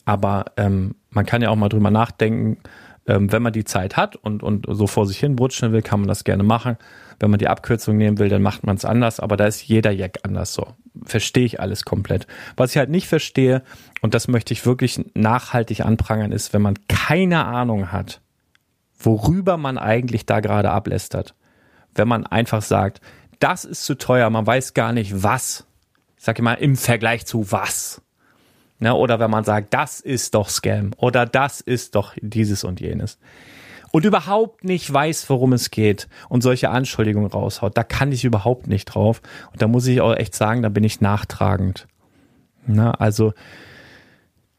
[0.05, 2.59] Aber ähm, man kann ja auch mal drüber nachdenken,
[3.07, 6.01] ähm, wenn man die Zeit hat und, und so vor sich hin brutschen will, kann
[6.01, 6.77] man das gerne machen.
[7.19, 9.91] Wenn man die Abkürzung nehmen will, dann macht man es anders, aber da ist jeder
[9.91, 10.75] Jack anders so.
[11.05, 12.27] Verstehe ich alles komplett.
[12.57, 13.62] Was ich halt nicht verstehe,
[14.03, 18.21] und das möchte ich wirklich nachhaltig anprangern, ist, wenn man keine Ahnung hat,
[18.99, 21.35] worüber man eigentlich da gerade ablästert.
[21.95, 23.01] Wenn man einfach sagt,
[23.39, 25.67] das ist zu teuer, man weiß gar nicht was.
[26.19, 28.03] ich mal, im Vergleich zu was.
[28.79, 32.81] Ne, oder wenn man sagt, das ist doch Scam oder das ist doch dieses und
[32.81, 33.18] jenes.
[33.91, 38.66] Und überhaupt nicht weiß, worum es geht und solche Anschuldigungen raushaut, da kann ich überhaupt
[38.66, 39.22] nicht drauf.
[39.53, 41.87] Und da muss ich auch echt sagen, da bin ich nachtragend.
[42.66, 43.33] Ne, also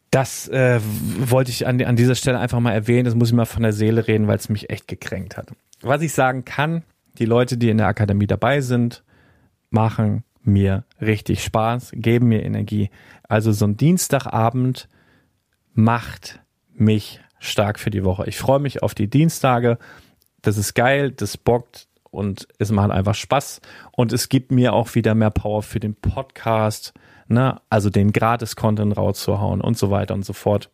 [0.10, 0.80] das äh,
[1.20, 3.06] wollte ich an, an dieser Stelle einfach mal erwähnen.
[3.06, 5.52] Das muss ich mal von der Seele reden, weil es mich echt gekränkt hat.
[5.82, 6.84] Was ich sagen kann,
[7.20, 9.04] die Leute, die in der Akademie dabei sind,
[9.70, 12.90] machen mir richtig Spaß, geben mir Energie.
[13.24, 14.88] Also so ein Dienstagabend
[15.74, 16.40] macht
[16.74, 18.26] mich stark für die Woche.
[18.28, 19.78] Ich freue mich auf die Dienstage.
[20.42, 23.62] Das ist geil, das bockt und es macht einfach Spaß.
[23.92, 26.94] Und es gibt mir auch wieder mehr Power für den Podcast,
[27.28, 27.62] ne?
[27.70, 30.72] also den Gratis-Content rauszuhauen und so weiter und so fort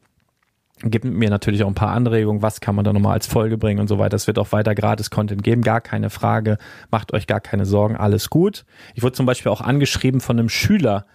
[0.81, 3.79] gibt mir natürlich auch ein paar Anregungen, was kann man da nochmal als Folge bringen
[3.79, 4.15] und so weiter.
[4.15, 6.57] Es wird auch weiter gratis Content geben, gar keine Frage.
[6.91, 8.65] Macht euch gar keine Sorgen, alles gut.
[8.95, 11.05] Ich wurde zum Beispiel auch angeschrieben von einem Schüler,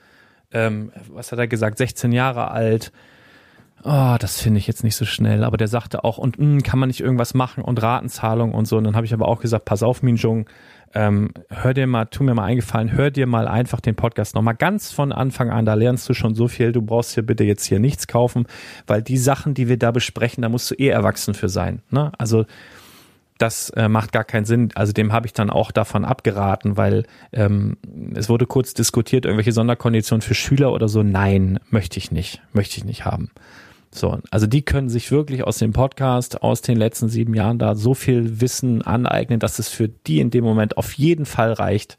[0.53, 2.93] ähm, was hat er gesagt, 16 Jahre alt.
[3.85, 6.63] Oh, das finde ich jetzt nicht so schnell, aber der sagte auch, und mh, hm,
[6.63, 8.77] kann man nicht irgendwas machen und Ratenzahlung und so.
[8.77, 10.49] Und dann habe ich aber auch gesagt, pass auf, Minjung,
[10.95, 14.55] ähm, hör dir mal, tu mir mal eingefallen, hör dir mal einfach den Podcast nochmal
[14.55, 15.65] ganz von Anfang an.
[15.65, 16.73] Da lernst du schon so viel.
[16.73, 18.47] Du brauchst hier bitte jetzt hier nichts kaufen,
[18.87, 21.83] weil die Sachen, die wir da besprechen, da musst du eh erwachsen für sein.
[21.91, 22.13] Ne?
[22.19, 22.47] Also
[23.37, 24.71] das äh, macht gar keinen Sinn.
[24.75, 27.77] Also dem habe ich dann auch davon abgeraten, weil ähm,
[28.15, 31.03] es wurde kurz diskutiert, irgendwelche Sonderkonditionen für Schüler oder so.
[31.03, 33.31] Nein, möchte ich nicht, möchte ich nicht haben.
[33.91, 37.75] So, also die können sich wirklich aus dem Podcast, aus den letzten sieben Jahren da
[37.75, 41.97] so viel Wissen aneignen, dass es für die in dem Moment auf jeden Fall reicht.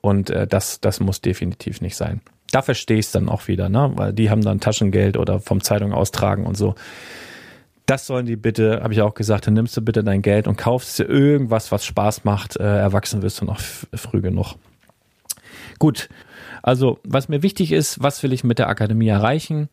[0.00, 2.20] Und äh, das, das muss definitiv nicht sein.
[2.50, 3.92] Da verstehe ich es dann auch wieder, ne?
[3.94, 6.74] Weil die haben dann Taschengeld oder vom Zeitung austragen und so.
[7.86, 10.56] Das sollen die bitte, habe ich auch gesagt, dann nimmst du bitte dein Geld und
[10.56, 12.56] kaufst dir irgendwas, was Spaß macht.
[12.56, 14.56] Äh, erwachsen wirst du noch früh genug.
[15.78, 16.08] Gut,
[16.62, 19.68] also was mir wichtig ist, was will ich mit der Akademie erreichen?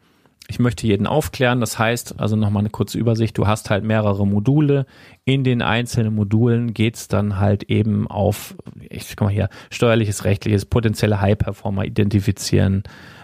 [0.48, 1.60] Ich möchte jeden aufklären.
[1.60, 3.38] Das heißt, also nochmal eine kurze Übersicht.
[3.38, 4.88] Du hast halt mehrere Module.
[5.24, 8.56] In den einzelnen Modulen geht's dann halt eben auf,
[8.90, 12.82] ich guck mal hier, steuerliches, rechtliches, potenzielle High-Performer identifizieren,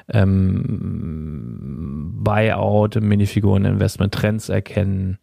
[0.08, 5.18] ähm, Buyout, Minifiguren, Investment, Trends erkennen.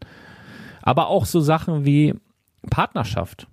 [0.83, 2.15] Aber auch so Sachen wie
[2.69, 3.47] Partnerschaft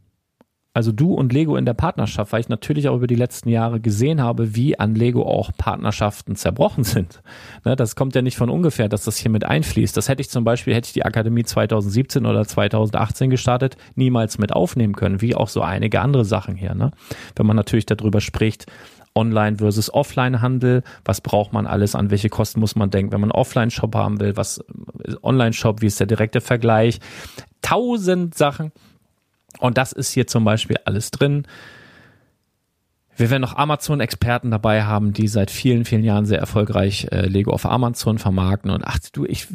[0.80, 3.82] also du und Lego in der Partnerschaft, weil ich natürlich auch über die letzten Jahre
[3.82, 7.22] gesehen habe, wie an Lego auch Partnerschaften zerbrochen sind.
[7.66, 9.98] Ne, das kommt ja nicht von ungefähr, dass das hier mit einfließt.
[9.98, 14.54] Das hätte ich zum Beispiel, hätte ich die Akademie 2017 oder 2018 gestartet, niemals mit
[14.54, 16.76] aufnehmen können, wie auch so einige andere Sachen hier.
[16.76, 16.92] Ne?
[17.36, 18.66] Wenn man natürlich darüber spricht,
[19.14, 20.84] Online versus Offline-Handel.
[21.04, 21.96] Was braucht man alles?
[21.96, 24.38] An welche Kosten muss man denken, wenn man Offline-Shop haben will?
[24.38, 24.64] Was
[25.22, 25.82] Online-Shop?
[25.82, 27.00] Wie ist der direkte Vergleich?
[27.62, 28.72] Tausend Sachen.
[29.58, 31.48] Und das ist hier zum Beispiel alles drin.
[33.16, 37.52] Wir werden noch Amazon-Experten dabei haben, die seit vielen, vielen Jahren sehr erfolgreich äh, Lego
[37.52, 38.72] auf Amazon vermarkten.
[38.72, 39.48] Und ach du, ich,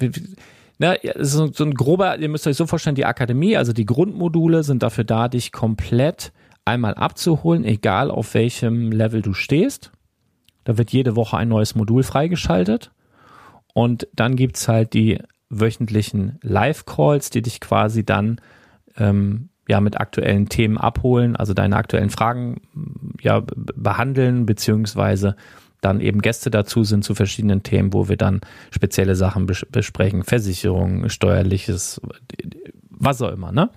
[0.78, 4.64] ne, so, so ein grober, ihr müsst euch so vorstellen, die Akademie, also die Grundmodule
[4.64, 6.32] sind dafür da, dich komplett
[6.66, 9.92] einmal abzuholen, egal auf welchem Level du stehst.
[10.64, 12.90] Da wird jede Woche ein neues Modul freigeschaltet.
[13.72, 18.40] Und dann gibt's halt die wöchentlichen Live-Calls, die dich quasi dann
[18.96, 22.60] ähm, ja mit aktuellen Themen abholen, also deine aktuellen Fragen
[23.20, 25.36] ja behandeln, beziehungsweise
[25.80, 28.40] dann eben Gäste dazu sind zu verschiedenen Themen, wo wir dann
[28.70, 32.00] spezielle Sachen bes besprechen, Versicherungen, steuerliches,
[32.90, 33.70] was auch immer, ne?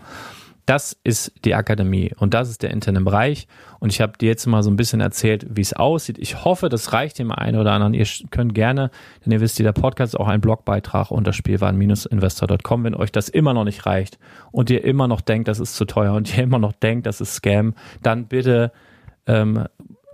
[0.68, 3.48] Das ist die Akademie und das ist der interne Bereich.
[3.80, 6.18] Und ich habe dir jetzt mal so ein bisschen erzählt, wie es aussieht.
[6.20, 7.94] Ich hoffe, das reicht dem einen oder anderen.
[7.94, 8.92] Ihr könnt gerne,
[9.24, 12.84] denn ihr wisst, der Podcast ist auch ein Blogbeitrag unter spielwaren-investor.com.
[12.84, 14.20] Wenn euch das immer noch nicht reicht
[14.52, 17.22] und ihr immer noch denkt, das ist zu teuer und ihr immer noch denkt, das
[17.22, 18.74] ist Scam, dann bitte
[19.26, 19.64] ähm,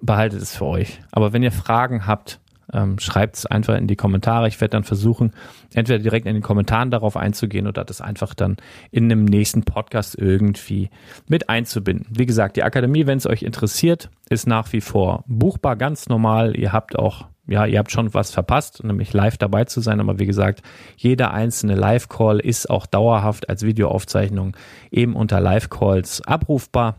[0.04, 1.02] behaltet es für euch.
[1.12, 2.40] Aber wenn ihr Fragen habt,
[2.74, 4.48] ähm, schreibt es einfach in die Kommentare.
[4.48, 5.32] Ich werde dann versuchen,
[5.74, 8.58] entweder direkt in den Kommentaren darauf einzugehen oder das einfach dann
[8.92, 10.90] in einem nächsten Podcast irgendwie
[11.28, 12.08] mit einzubinden.
[12.10, 16.58] Wie gesagt, die Akademie, wenn es euch interessiert, ist nach wie vor buchbar, ganz normal.
[16.58, 20.00] Ihr habt auch ja, ihr habt schon was verpasst, nämlich live dabei zu sein.
[20.00, 20.62] Aber wie gesagt,
[20.96, 24.56] jeder einzelne Live-Call ist auch dauerhaft als Videoaufzeichnung
[24.92, 26.96] eben unter Live-Calls abrufbar.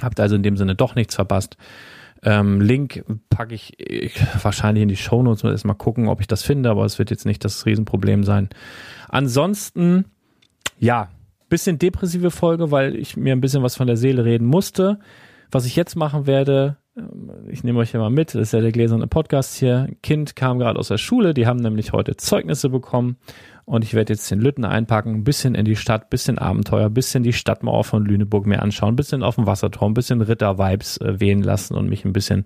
[0.00, 1.56] Habt also in dem Sinne doch nichts verpasst.
[2.26, 5.44] Ähm, Link packe ich, ich wahrscheinlich in die Shownotes.
[5.44, 8.24] Muss erst mal gucken, ob ich das finde, aber es wird jetzt nicht das Riesenproblem
[8.24, 8.48] sein.
[9.08, 10.06] Ansonsten,
[10.80, 11.08] ja,
[11.48, 14.98] bisschen depressive Folge, weil ich mir ein bisschen was von der Seele reden musste.
[15.52, 18.60] Was ich jetzt machen werde, ähm, ich nehme euch ja mal mit, das ist ja
[18.60, 19.88] der gläserne Podcast hier.
[20.02, 23.18] Kind kam gerade aus der Schule, die haben nämlich heute Zeugnisse bekommen
[23.66, 27.24] und ich werde jetzt den Lütten einpacken, ein bisschen in die Stadt, bisschen Abenteuer, bisschen
[27.24, 31.74] die Stadtmauer von Lüneburg mir anschauen, bisschen auf dem Wasserturm, bisschen Ritter-Vibes äh, wehen lassen
[31.74, 32.44] und mich ein bisschen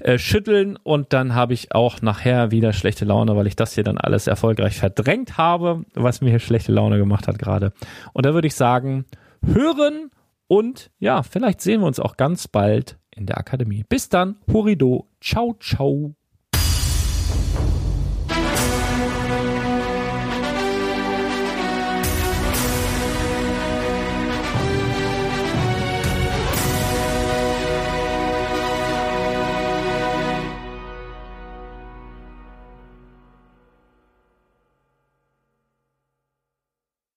[0.00, 3.84] äh, schütteln und dann habe ich auch nachher wieder schlechte Laune, weil ich das hier
[3.84, 7.72] dann alles erfolgreich verdrängt habe, was mir hier schlechte Laune gemacht hat gerade.
[8.14, 9.04] Und da würde ich sagen,
[9.44, 10.10] hören
[10.46, 13.84] und ja, vielleicht sehen wir uns auch ganz bald in der Akademie.
[13.86, 16.17] Bis dann, Horido, ciao, ciao.